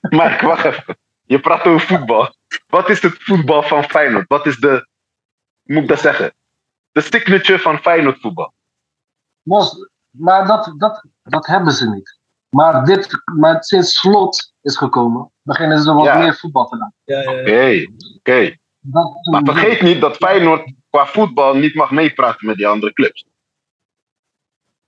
Mark, 0.18 0.40
wacht 0.40 0.64
even. 0.64 0.98
Je 1.24 1.40
praat 1.40 1.64
over 1.64 1.86
voetbal. 1.86 2.34
Wat 2.66 2.88
is 2.88 3.02
het 3.02 3.16
voetbal 3.18 3.62
van 3.62 3.84
Feyenoord? 3.84 4.28
Wat 4.28 4.46
is 4.46 4.56
de, 4.56 4.88
moet 5.62 5.82
ik 5.82 5.88
dat 5.88 6.00
zeggen? 6.00 6.34
De 6.92 7.00
signature 7.00 7.58
van 7.58 7.78
Feyenoord 7.78 8.20
voetbal. 8.20 8.52
Mos, 9.42 9.88
maar 10.10 10.46
dat, 10.46 10.74
dat, 10.76 11.04
dat 11.22 11.46
hebben 11.46 11.72
ze 11.72 11.90
niet. 11.90 12.18
Maar, 12.50 12.84
dit, 12.84 13.08
maar 13.38 13.64
sinds 13.64 13.98
slot 13.98 14.52
is 14.62 14.76
gekomen, 14.76 15.30
beginnen 15.42 15.82
ze 15.82 15.92
wat 15.92 16.04
Ja. 16.04 16.18
meer 16.18 16.34
voetbal 16.36 16.66
te 16.66 16.92
ja, 17.04 17.20
ja. 17.20 17.40
Oké, 17.40 17.86
oké. 18.18 18.56
Maar 19.30 19.42
vergeet 19.44 19.80
niet 19.82 20.00
dat 20.00 20.16
Feyenoord 20.16 20.72
qua 20.90 21.06
voetbal 21.06 21.54
niet 21.54 21.74
mag 21.74 21.90
meepraten 21.90 22.46
met 22.46 22.56
die 22.56 22.66
andere 22.66 22.92
clubs. 22.92 23.24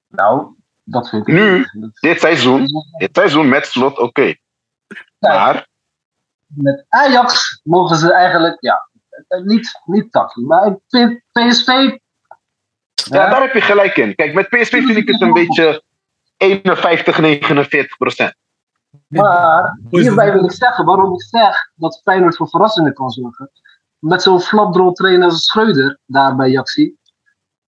Nou, 0.08 0.54
dat 0.84 1.08
vind 1.08 1.28
ik 1.28 1.34
Nu? 1.34 1.58
niet. 1.72 2.00
Dit 2.00 2.20
seizoen, 2.20 2.66
dit 2.98 3.10
seizoen 3.12 3.48
met 3.48 3.66
slot, 3.66 3.98
oké. 3.98 4.34
Maar, 5.18 5.66
Met 6.46 6.84
Ajax 6.88 7.60
mogen 7.64 7.96
ze 7.96 8.12
eigenlijk, 8.12 8.56
ja, 8.60 8.88
niet, 9.44 9.80
niet 9.84 10.12
takken. 10.12 10.46
Maar 10.46 10.66
ik 10.66 10.76
vind 10.88 11.20
PSV. 11.32 11.66
ja, 12.94 13.28
daar 13.30 13.40
heb 13.40 13.52
je 13.54 13.60
gelijk 13.60 13.96
in. 13.96 14.14
Kijk, 14.14 14.34
met 14.34 14.48
PSV 14.48 14.70
vind 14.84 14.96
ik 14.96 15.08
het 15.08 15.20
een 15.20 15.32
beetje 15.32 15.82
51, 16.42 17.18
49 17.18 17.96
procent. 17.96 18.34
Maar 19.08 19.78
hierbij 19.88 20.32
wil 20.32 20.44
ik 20.44 20.52
zeggen, 20.52 20.84
waarom 20.84 21.14
ik 21.14 21.22
zeg 21.22 21.70
dat 21.74 22.00
Feyenoord 22.02 22.36
voor 22.36 22.48
verrassingen 22.48 22.94
kan 22.94 23.10
zorgen. 23.10 23.50
Met 23.98 24.22
zo'n 24.22 24.40
flapdrol 24.40 24.92
trainer 24.92 25.24
als 25.28 25.44
Schreuder 25.44 25.98
daar 26.06 26.36
bij 26.36 26.50
Jaxi. 26.50 26.94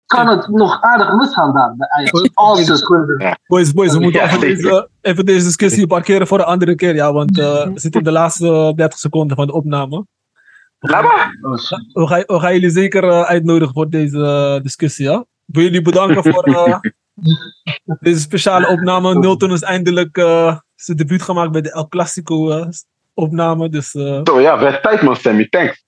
Kan 0.07 0.29
het 0.29 0.49
nog 0.49 0.83
aardig 0.83 1.17
misgaan 1.17 1.53
daar 1.53 1.75
bij 1.77 1.89
Ajax. 1.89 2.31
Als 2.35 2.65
ze 2.65 2.77
Schreuder. 2.77 3.39
Boys, 3.47 3.73
boys, 3.73 3.93
we 3.93 4.01
moeten 4.01 4.23
even, 4.23 4.41
deze, 4.41 4.89
even 5.01 5.27
deze 5.27 5.45
discussie 5.45 5.87
parkeren 5.87 6.27
voor 6.27 6.39
een 6.39 6.45
andere 6.45 6.75
keer. 6.75 6.95
Ja, 6.95 7.13
want 7.13 7.39
eh, 7.39 7.45
we 7.45 7.81
zitten 7.81 8.01
in 8.01 8.07
de 8.07 8.13
laatste 8.13 8.73
30 8.77 8.99
seconden 8.99 9.37
van 9.37 9.47
de 9.47 9.53
opname. 9.53 10.07
We 10.85 10.91
gaan, 10.91 12.25
we 12.27 12.39
gaan 12.41 12.53
jullie 12.53 12.71
zeker 12.71 13.05
eh, 13.05 13.23
uitnodigen 13.23 13.75
voor 13.75 13.89
deze 13.89 14.19
eh, 14.19 14.63
discussie. 14.63 15.05
Ja? 15.05 15.25
Ik 15.47 15.55
wil 15.55 15.63
jullie 15.63 15.83
bedanken 15.83 16.33
voor 16.33 16.45
eh, 16.45 16.79
deze 18.01 18.21
speciale 18.21 18.69
opname. 18.69 19.19
Nilton 19.19 19.53
is 19.53 19.63
eindelijk 19.63 20.17
eh, 20.17 20.59
zijn 20.75 20.97
debuut 20.97 21.23
gemaakt 21.23 21.53
bij 21.53 21.61
de 21.61 21.73
El 21.73 21.89
Clasico 21.89 22.51
eh, 22.51 22.69
opname. 23.15 23.69
Dus 23.69 23.95
eh, 23.95 24.21
Zo 24.25 24.41
ja, 24.41 24.59
werd 24.59 24.83
tijd 24.83 25.03
man, 25.03 25.17
Sammy. 25.17 25.49
Thanks. 25.49 25.85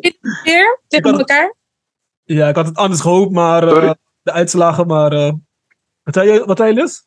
Dit 0.00 0.18
weer 0.44 0.80
tegen 0.88 1.18
elkaar? 1.18 1.54
ja, 2.24 2.48
ik 2.48 2.56
had 2.56 2.66
het 2.66 2.76
anders 2.76 3.00
gehoopt, 3.00 3.32
maar 3.32 3.68
eh, 3.68 3.92
de 4.22 4.32
uitslagen. 4.32 4.86
Maar 4.86 5.12
eh, 5.12 5.32
wat 6.02 6.14
zei 6.14 6.32
je, 6.32 6.44
wat 6.44 6.56
zei 6.56 6.74
je 6.74 6.80
Liz? 6.80 7.00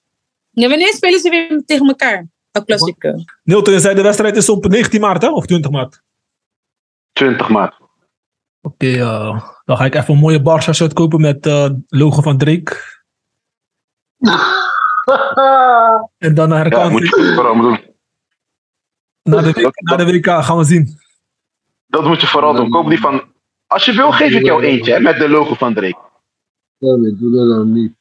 Ja, 0.49 0.69
wanneer 0.69 0.93
spelen 0.93 1.19
ze 1.19 1.29
weer 1.29 1.63
tegen 1.65 1.87
elkaar? 1.87 2.27
Oh, 2.51 2.65
klassieke. 2.65 3.25
Nilton 3.43 3.73
je 3.73 3.79
zei 3.79 3.95
de 3.95 4.01
wedstrijd 4.01 4.35
is 4.35 4.49
op 4.49 4.67
19 4.67 5.01
maart 5.01 5.21
hè? 5.21 5.31
of 5.31 5.45
20 5.45 5.71
maart? 5.71 6.01
20 7.13 7.49
maart. 7.49 7.75
Oké, 8.61 8.87
eh, 8.87 9.43
dan 9.67 9.77
ga 9.77 9.85
ik 9.85 9.95
even 9.95 10.13
een 10.13 10.19
mooie 10.19 10.41
Barca 10.41 10.73
shirt 10.73 10.93
kopen 10.93 11.21
met 11.21 11.45
eh 11.45 11.69
logo 11.87 12.21
van 12.21 12.37
Drake. 12.37 12.75
En 16.17 16.33
dan 16.33 16.49
naar 16.49 16.69
de 16.69 16.75
Ja, 16.75 16.89
moet 16.89 17.01
je 17.01 17.33
vooral 17.35 17.61
doen. 17.61 17.79
Na 19.23 19.41
de, 19.41 19.51
WK, 19.51 19.81
na 19.81 19.95
de 19.95 20.05
WK 20.05 20.25
gaan 20.25 20.57
we 20.57 20.63
zien. 20.63 20.99
Dat 21.87 22.03
moet 22.03 22.21
je 22.21 22.27
vooral 22.27 22.53
doen. 22.53 22.69
Koop 22.69 22.89
die 22.89 22.99
van. 22.99 23.23
Als 23.67 23.85
je 23.85 23.93
wil, 23.93 24.11
geef 24.11 24.33
ik 24.33 24.45
jou 24.45 24.63
eentje 24.63 24.93
hè, 24.93 24.99
met 24.99 25.17
de 25.17 25.29
logo 25.29 25.53
van 25.53 25.73
Drake. 25.73 25.99
Nee, 26.77 27.15
doe 27.15 27.31
dat 27.31 27.47
dan 27.47 27.73
niet. 27.73 27.95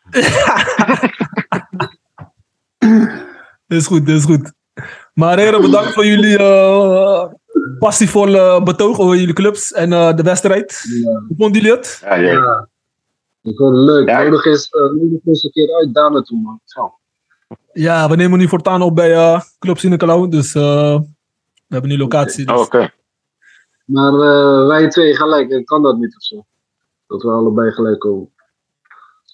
Is 3.78 3.86
goed, 3.86 4.06
dit 4.06 4.16
is 4.16 4.24
goed. 4.24 4.52
Maar 5.14 5.38
heren, 5.38 5.60
bedankt 5.60 5.92
voor 5.92 6.06
jullie 6.06 6.38
eh 6.38 7.26
passievolle 7.78 8.62
betoog 8.62 8.98
over 8.98 9.16
jullie 9.16 9.34
clubs 9.34 9.72
en 9.72 9.92
eh, 9.92 10.16
de 10.16 10.22
wedstrijd. 10.22 10.84
Ja. 11.02 11.10
Hoe 11.10 11.36
vonden 11.38 11.60
jullie 11.60 11.76
het? 11.76 12.00
Ja, 12.02 12.14
ja. 12.14 12.32
Ja. 12.32 12.68
Ik 13.42 13.56
vond 13.56 13.76
het 13.76 13.84
leuk. 13.84 14.08
Ja. 14.08 14.22
Nodig 14.22 14.44
eens, 14.44 14.72
uh, 14.72 14.80
nodig 14.82 15.20
eens 15.24 15.44
een 15.44 15.50
keer 15.50 15.74
uit 15.74 15.94
daar 15.94 16.10
naartoe, 16.10 16.40
man. 16.40 16.60
Zo. 16.64 16.94
Ja, 17.72 18.08
we 18.08 18.16
nemen 18.16 18.38
nu 18.38 18.48
voortaan 18.48 18.82
op 18.82 18.94
bij 18.94 19.14
eh 19.14 19.40
Club 19.58 19.78
Sinekalo, 19.78 20.28
dus 20.28 20.54
eh, 20.54 20.98
we 21.66 21.74
hebben 21.74 21.90
nu 21.90 21.98
locatie. 21.98 22.48
Oh, 22.48 22.56
Dus. 22.56 22.66
Oké. 22.66 22.90
Maar 23.84 24.12
eh, 24.12 24.66
wij 24.66 24.88
twee 24.88 25.16
gelijk, 25.16 25.50
eh, 25.50 25.64
kan 25.64 25.82
dat 25.82 25.98
niet 25.98 26.16
of 26.16 26.22
zo? 26.22 26.44
Dat 27.06 27.22
we 27.22 27.30
allebei 27.30 27.70
gelijk 27.70 27.98
komen. 27.98 28.30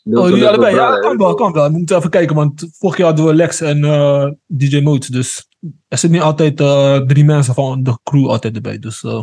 Oh, 0.04 0.28
jullie 0.28 0.48
allebei? 0.48 0.74
Ja, 0.74 0.98
kan 0.98 1.16
wel, 1.16 1.34
kan 1.34 1.52
wel. 1.52 1.64
We 1.70 1.78
moeten 1.78 1.96
even 1.96 2.10
kijken, 2.10 2.36
want 2.36 2.68
vorig 2.78 2.96
jaar 2.96 3.06
hadden 3.06 3.26
we 3.26 3.34
Lex 3.34 3.60
en 3.60 3.84
eh, 3.84 4.30
DJ 4.46 4.80
Moot, 4.80 5.12
dus 5.12 5.48
er 5.88 5.98
zitten 5.98 6.10
niet 6.10 6.20
altijd 6.20 6.60
eh, 6.60 6.96
drie 6.98 7.24
mensen 7.24 7.54
van 7.54 7.82
de 7.82 7.98
crew 8.02 8.28
altijd 8.28 8.54
erbij. 8.56 8.78
Dus 8.78 9.02
eh, 9.02 9.22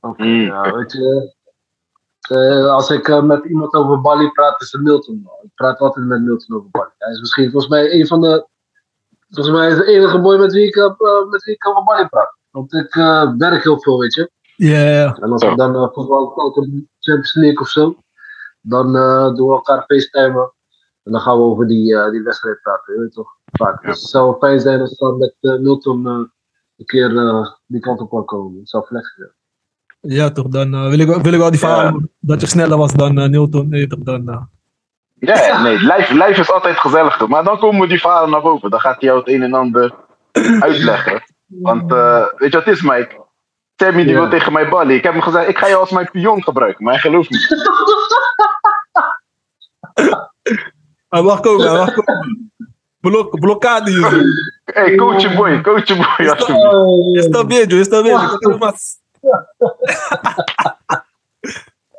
Oké, 0.00 0.22
Mm. 0.24 0.40
ja, 0.40 0.72
weet 0.76 0.92
je. 0.92 1.34
eh, 2.28 2.66
als 2.72 2.90
ik 2.90 3.22
met 3.22 3.44
iemand 3.44 3.74
over 3.74 4.00
Bali 4.00 4.30
praat, 4.30 4.60
is 4.62 4.72
het 4.72 4.82
Milton. 4.82 5.28
Ik 5.42 5.50
praat 5.54 5.78
altijd 5.78 6.06
met 6.06 6.22
Milton 6.22 6.56
over 6.56 6.68
Bali. 6.70 6.90
Hij 6.98 7.12
is 7.12 7.20
misschien 7.20 7.50
volgens 7.50 7.72
mij 7.72 7.92
een 7.92 8.06
van 8.06 8.20
de. 8.20 8.46
Volgens 9.30 9.56
mij 9.56 9.68
is 9.70 9.76
de 9.76 9.84
enige 9.86 10.20
boy 10.20 10.36
met 10.38 10.52
wie 10.52 10.66
ik, 10.66 10.76
eh, 10.76 11.28
met 11.30 11.44
wie 11.44 11.54
ik 11.54 11.68
over 11.68 11.84
Bali 11.84 12.06
praat. 12.08 12.36
Want 12.50 12.72
ik 12.74 12.94
eh, 12.96 13.32
werk 13.38 13.62
heel 13.62 13.80
veel, 13.80 13.98
weet 13.98 14.14
je. 14.14 14.30
ja, 14.56 14.80
ja. 14.88 15.16
En 15.20 15.32
als 15.32 15.44
we 15.44 15.54
dan 15.56 15.74
uh, 15.76 15.88
voetbal 15.92 16.32
ook 16.42 16.56
in 16.56 16.88
Champions 17.00 17.34
League 17.34 17.58
of 17.60 17.68
zo, 17.68 17.96
dan 18.62 18.96
eh, 18.96 19.34
doen 19.34 19.48
we 19.48 19.54
elkaar 19.54 19.84
facetimen. 19.86 20.52
En 21.02 21.12
dan 21.12 21.20
gaan 21.20 21.36
we 21.36 21.42
over 21.42 21.66
die, 21.68 21.96
eh, 21.96 22.10
die 22.10 22.22
wedstrijd 22.22 22.60
praten, 22.62 22.94
je 22.94 23.00
weet 23.00 23.12
toch? 23.12 23.30
Vaak. 23.52 23.82
Ja. 23.82 23.88
Dus 23.88 24.00
het 24.00 24.10
zou 24.10 24.36
fijn 24.38 24.60
zijn 24.60 24.80
als 24.80 24.96
dan 24.96 25.18
met 25.18 25.34
eh, 25.40 25.58
Milton 25.58 26.06
eh, 26.06 26.12
een 26.76 26.84
keer 26.86 27.16
eh, 27.18 27.46
die 27.66 27.80
kant 27.80 28.00
op 28.00 28.10
kan 28.10 28.24
komen. 28.24 28.58
Het 28.58 28.68
zou 28.68 28.84
flex 28.86 29.14
zijn. 29.14 29.32
ja, 30.00 30.30
toch, 30.30 30.48
dan 30.48 30.70
wil, 30.70 30.98
ik, 30.98 31.06
wil 31.06 31.32
ik 31.32 31.38
wel 31.38 31.50
die 31.50 31.58
verhaal 31.58 32.00
dat 32.20 32.40
je 32.40 32.46
sneller 32.46 32.78
was 32.78 32.92
dan 32.92 33.18
eh, 33.18 33.28
Newton. 33.28 33.68
Nee, 33.68 33.86
toch, 33.86 33.98
dan, 33.98 34.28
eh, 34.28 34.42
Ja, 35.18 35.62
nee, 35.62 35.78
live, 35.78 36.14
live 36.14 36.40
is 36.40 36.52
altijd 36.52 36.76
gezelliger. 36.78 37.28
Maar 37.28 37.44
dan 37.44 37.58
komen 37.58 37.88
die 37.88 38.00
verhalen 38.00 38.30
naar 38.30 38.42
boven. 38.42 38.70
Dan 38.70 38.80
gaat 38.80 39.00
hij 39.00 39.08
jou 39.08 39.18
het 39.18 39.28
een 39.28 39.42
en 39.42 39.54
ander 39.54 39.94
uitleggen. 40.60 41.22
Want 41.46 41.92
eh, 41.92 42.24
weet 42.36 42.52
je 42.52 42.56
wat 42.56 42.64
het 42.64 42.74
is, 42.74 42.82
Mike? 42.82 43.21
Sammy 43.82 44.04
die 44.04 44.12
Ja. 44.14 44.20
wil 44.20 44.28
tegen 44.30 44.52
mij 44.52 44.68
ballen. 44.68 44.94
Ik 44.94 45.02
heb 45.02 45.12
hem 45.12 45.22
gezegd, 45.22 45.48
ik 45.48 45.58
ga 45.58 45.68
jou 45.68 45.80
als 45.80 45.90
mijn 45.90 46.10
pion 46.10 46.42
gebruiken. 46.42 46.84
Maar 46.84 46.92
hij 46.92 47.02
gelooft 47.02 47.30
niet. 47.30 47.48
Hij 51.08 51.22
mag 51.22 51.40
komen, 51.40 51.68
hij 51.68 51.78
mag 51.78 51.94
komen. 51.94 52.52
Blok, 53.00 53.40
blokkade 53.40 53.90
hier. 53.90 54.10
Hé, 54.64 54.82
hey, 54.82 54.94
coach 54.94 55.22
je 55.22 55.34
boy, 55.36 55.60
coach 55.60 55.86
je 55.86 55.94
boy. 55.94 56.28
alsjeblieft. 56.28 57.24
Está 57.24 57.44
está 57.80 58.02
bien. 58.02 58.20
Ik 58.32 58.38
kan 58.38 58.58
maar- 58.58 58.74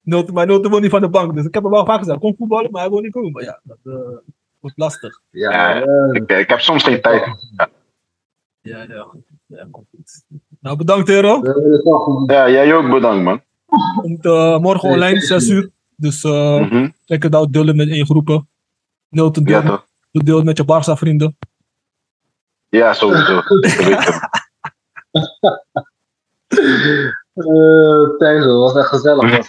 Noten- 0.03 0.35
Maar 0.35 0.47
Noten 0.47 0.71
wil 0.71 0.81
niet 0.81 0.91
van 0.91 1.01
de 1.01 1.09
bank, 1.09 1.35
dus 1.35 1.45
ik 1.45 1.55
heb 1.55 1.63
hem 1.63 1.73
wel 1.73 1.85
vaak 1.85 1.99
gezegd. 1.99 2.19
Kom 2.19 2.35
voetballen, 2.39 2.71
maar 2.71 2.81
hij 2.83 2.91
wil 2.91 3.01
niet 3.01 3.13
komen. 3.13 3.33
Maar 3.33 3.43
ja, 3.43 3.61
dat 3.63 3.77
eh, 3.85 3.93
wordt 4.65 4.79
lastig. 4.79 5.21
Ja, 5.31 5.51
Ja, 5.51 5.83
eh, 5.83 6.09
ik, 6.13 6.31
ik 6.33 6.49
heb 6.49 6.61
soms 6.61 6.83
geen 6.83 7.01
tijd. 7.01 7.25
Ja, 8.61 8.83
ja. 8.83 9.07
ja 9.47 9.67
komt 9.71 9.87
goed. 9.91 10.25
Nou, 10.61 10.77
bedankt 10.77 11.09
Hero. 11.09 11.41
goed. 11.83 12.31
Ja, 12.31 12.51
jij 12.51 12.75
ook 12.75 12.91
bedankt, 12.91 13.25
man. 13.25 13.43
Komt 13.97 14.25
eh, 14.25 14.59
morgen 14.59 14.89
online, 14.89 15.21
6 15.21 15.49
uur. 15.49 15.71
Dus 15.97 16.25
eh 16.25 16.61
Mhm. 16.61 16.89
check 17.05 17.23
het 17.23 17.35
out, 17.35 17.53
deel 17.53 17.67
het 17.67 17.77
met 17.77 17.89
één 17.89 18.07
groepen. 18.07 18.49
Nilton, 19.09 19.45
Ja, 19.45 19.61
deel, 19.61 19.71
toch? 19.71 19.87
deel 20.11 20.37
het 20.37 20.45
met 20.45 20.57
je 20.57 20.65
Barca 20.65 20.97
vrienden. 20.97 21.37
Ja, 22.69 22.93
sowieso. 22.93 23.41
Eh, 27.35 28.17
Thijs, 28.19 28.45
dat 28.45 28.59
was 28.59 28.75
echt 28.77 28.89
gezellig. 28.89 29.37
Was. 29.37 29.49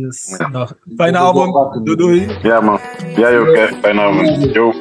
Dus, 0.00 0.36
nou, 0.52 0.68
fijne 0.96 1.18
avond. 1.18 1.84
Doei 1.86 1.96
doei. 1.96 2.38
Ja, 2.42 2.60
man. 2.60 2.78
Jij 3.14 3.38
ook, 3.38 3.56
hè. 3.56 3.66
Fijne 3.66 4.00
avond. 4.00 4.52
Yo. 4.52 4.72